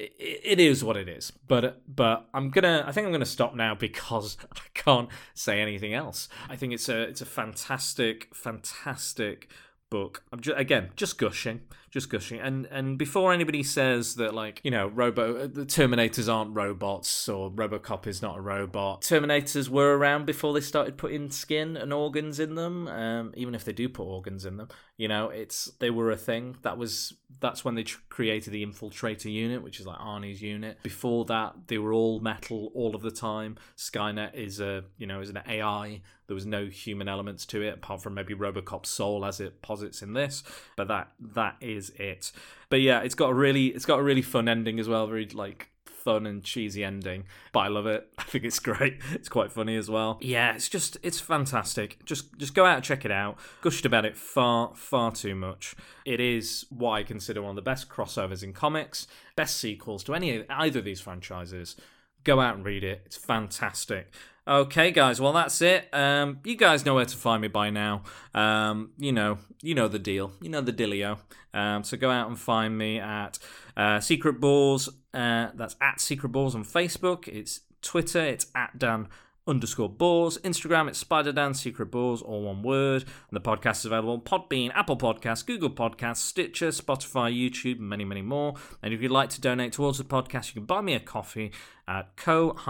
it 0.00 0.60
is 0.60 0.82
what 0.82 0.96
it 0.96 1.08
is. 1.08 1.30
But 1.30 1.82
but 1.86 2.28
I'm 2.32 2.50
gonna 2.50 2.84
I 2.86 2.92
think 2.92 3.06
I'm 3.06 3.12
gonna 3.12 3.26
stop 3.26 3.54
now 3.54 3.74
because 3.74 4.36
I 4.52 4.60
can't 4.74 5.08
say 5.34 5.60
anything 5.60 5.94
else. 5.94 6.28
I 6.48 6.56
think 6.56 6.72
it's 6.72 6.88
a 6.88 7.02
it's 7.02 7.20
a 7.20 7.26
fantastic 7.26 8.34
fantastic 8.34 9.48
book. 9.90 10.22
I'm 10.32 10.40
just 10.40 10.58
again 10.58 10.90
just 10.96 11.18
gushing, 11.18 11.62
just 11.90 12.08
gushing. 12.08 12.40
And 12.40 12.66
and 12.66 12.96
before 12.96 13.32
anybody 13.32 13.62
says 13.62 14.14
that 14.14 14.34
like 14.34 14.60
you 14.62 14.70
know 14.70 14.86
robo 14.86 15.46
the 15.46 15.66
Terminators 15.66 16.32
aren't 16.32 16.54
robots 16.54 17.28
or 17.28 17.50
RoboCop 17.50 18.06
is 18.06 18.22
not 18.22 18.38
a 18.38 18.40
robot, 18.40 19.02
Terminators 19.02 19.68
were 19.68 19.98
around 19.98 20.24
before 20.24 20.54
they 20.54 20.60
started 20.60 20.96
putting 20.96 21.30
skin 21.30 21.76
and 21.76 21.92
organs 21.92 22.40
in 22.40 22.54
them. 22.54 22.88
Um, 22.88 23.32
even 23.36 23.54
if 23.54 23.64
they 23.64 23.72
do 23.72 23.88
put 23.88 24.04
organs 24.04 24.46
in 24.46 24.56
them, 24.56 24.68
you 25.00 25.08
know 25.08 25.30
it's 25.30 25.64
they 25.78 25.88
were 25.88 26.10
a 26.10 26.16
thing. 26.16 26.58
That 26.60 26.76
was 26.76 27.14
that's 27.40 27.64
when 27.64 27.74
they 27.74 27.84
tr- 27.84 28.00
created 28.10 28.52
the 28.52 28.66
Infiltrator 28.66 29.32
unit, 29.32 29.62
which 29.62 29.80
is 29.80 29.86
like 29.86 29.98
Arnie's 29.98 30.42
unit. 30.42 30.76
Before 30.82 31.24
that, 31.24 31.54
they 31.68 31.78
were 31.78 31.94
all 31.94 32.20
metal 32.20 32.70
all 32.74 32.94
of 32.94 33.00
the 33.00 33.10
time. 33.10 33.56
Skynet 33.78 34.34
is 34.34 34.60
a 34.60 34.84
you 34.98 35.06
know 35.06 35.22
is 35.22 35.30
an 35.30 35.40
AI. 35.48 36.02
There 36.26 36.34
was 36.34 36.44
no 36.44 36.66
human 36.66 37.08
elements 37.08 37.46
to 37.46 37.62
it 37.62 37.72
apart 37.72 38.02
from 38.02 38.12
maybe 38.12 38.34
RoboCop's 38.34 38.90
soul 38.90 39.24
as 39.24 39.40
it 39.40 39.62
posits 39.62 40.02
in 40.02 40.12
this. 40.12 40.42
But 40.76 40.88
that 40.88 41.12
that 41.18 41.56
is 41.62 41.88
it. 41.96 42.30
But 42.68 42.82
yeah, 42.82 43.00
it's 43.00 43.14
got 43.14 43.30
a 43.30 43.34
really 43.34 43.68
it's 43.68 43.86
got 43.86 44.00
a 44.00 44.02
really 44.02 44.20
fun 44.20 44.50
ending 44.50 44.78
as 44.78 44.86
well. 44.86 45.06
Very 45.06 45.26
like 45.28 45.70
fun 46.00 46.26
and 46.26 46.42
cheesy 46.42 46.82
ending, 46.82 47.24
but 47.52 47.60
I 47.60 47.68
love 47.68 47.86
it. 47.86 48.08
I 48.18 48.22
think 48.24 48.44
it's 48.44 48.58
great. 48.58 48.98
It's 49.12 49.28
quite 49.28 49.52
funny 49.52 49.76
as 49.76 49.90
well. 49.90 50.18
Yeah, 50.20 50.54
it's 50.54 50.68
just 50.68 50.96
it's 51.02 51.20
fantastic. 51.20 52.04
Just 52.04 52.36
just 52.38 52.54
go 52.54 52.64
out 52.64 52.76
and 52.76 52.84
check 52.84 53.04
it 53.04 53.10
out. 53.10 53.38
Gushed 53.62 53.84
about 53.84 54.04
it 54.04 54.16
far 54.16 54.74
far 54.74 55.12
too 55.12 55.34
much. 55.34 55.76
It 56.04 56.20
is 56.20 56.66
what 56.70 56.92
I 56.92 57.02
consider 57.02 57.42
one 57.42 57.50
of 57.50 57.56
the 57.56 57.62
best 57.62 57.88
crossovers 57.88 58.42
in 58.42 58.52
comics, 58.52 59.06
best 59.36 59.56
sequels 59.56 60.02
to 60.04 60.14
any 60.14 60.44
either 60.48 60.80
of 60.80 60.84
these 60.84 61.00
franchises. 61.00 61.76
Go 62.24 62.40
out 62.40 62.56
and 62.56 62.64
read 62.64 62.84
it. 62.84 63.02
It's 63.06 63.16
fantastic. 63.16 64.12
Okay, 64.50 64.90
guys. 64.90 65.20
Well, 65.20 65.32
that's 65.32 65.62
it. 65.62 65.88
Um, 65.92 66.40
you 66.42 66.56
guys 66.56 66.84
know 66.84 66.96
where 66.96 67.04
to 67.04 67.16
find 67.16 67.40
me 67.40 67.46
by 67.46 67.70
now. 67.70 68.02
Um, 68.34 68.90
you 68.98 69.12
know, 69.12 69.38
you 69.62 69.76
know 69.76 69.86
the 69.86 70.00
deal. 70.00 70.32
You 70.40 70.48
know 70.48 70.60
the 70.60 70.72
dealio. 70.72 71.18
Um, 71.54 71.84
so 71.84 71.96
go 71.96 72.10
out 72.10 72.26
and 72.26 72.36
find 72.36 72.76
me 72.76 72.98
at 72.98 73.38
uh, 73.76 74.00
Secret 74.00 74.40
Balls. 74.40 74.88
Uh, 75.14 75.50
that's 75.54 75.76
at 75.80 76.00
Secret 76.00 76.30
Balls 76.30 76.56
on 76.56 76.64
Facebook. 76.64 77.28
It's 77.28 77.60
Twitter. 77.80 78.18
It's 78.18 78.46
at 78.56 78.76
Dan 78.76 79.06
underscore 79.46 79.88
Balls. 79.88 80.36
Instagram, 80.38 80.88
it's 80.88 80.98
Spider 80.98 81.32
Dan 81.32 81.54
Secret 81.54 81.86
Balls, 81.92 82.20
all 82.20 82.42
one 82.42 82.62
word. 82.64 83.02
And 83.02 83.32
the 83.32 83.40
podcast 83.40 83.78
is 83.78 83.84
available 83.84 84.14
on 84.14 84.20
Podbean, 84.20 84.72
Apple 84.74 84.96
Podcasts, 84.96 85.46
Google 85.46 85.70
Podcasts, 85.70 86.16
Stitcher, 86.16 86.68
Spotify, 86.68 87.32
YouTube, 87.32 87.78
and 87.78 87.88
many, 87.88 88.04
many 88.04 88.22
more. 88.22 88.54
And 88.82 88.92
if 88.92 89.00
you'd 89.00 89.12
like 89.12 89.28
to 89.30 89.40
donate 89.40 89.72
towards 89.72 89.98
the 89.98 90.04
podcast, 90.04 90.48
you 90.48 90.54
can 90.54 90.64
buy 90.64 90.80
me 90.80 90.94
a 90.94 91.00
coffee 91.00 91.52
at 91.86 92.16
ko-fi.com 92.16 92.66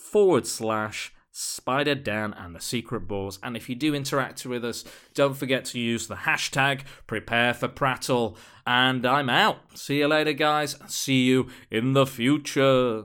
forward 0.00 0.46
slash 0.46 1.12
Spider 1.32 1.94
Dan 1.94 2.34
and 2.34 2.54
the 2.54 2.60
Secret 2.60 3.06
Balls. 3.06 3.38
And 3.42 3.56
if 3.56 3.68
you 3.68 3.74
do 3.74 3.94
interact 3.94 4.44
with 4.44 4.64
us, 4.64 4.84
don't 5.14 5.36
forget 5.36 5.64
to 5.66 5.78
use 5.78 6.06
the 6.06 6.16
hashtag 6.16 6.82
prepare 7.06 7.54
for 7.54 7.68
prattle. 7.68 8.36
And 8.66 9.06
I'm 9.06 9.30
out. 9.30 9.58
See 9.78 9.98
you 9.98 10.08
later, 10.08 10.32
guys. 10.32 10.76
See 10.88 11.24
you 11.24 11.48
in 11.70 11.92
the 11.92 12.06
future. 12.06 13.04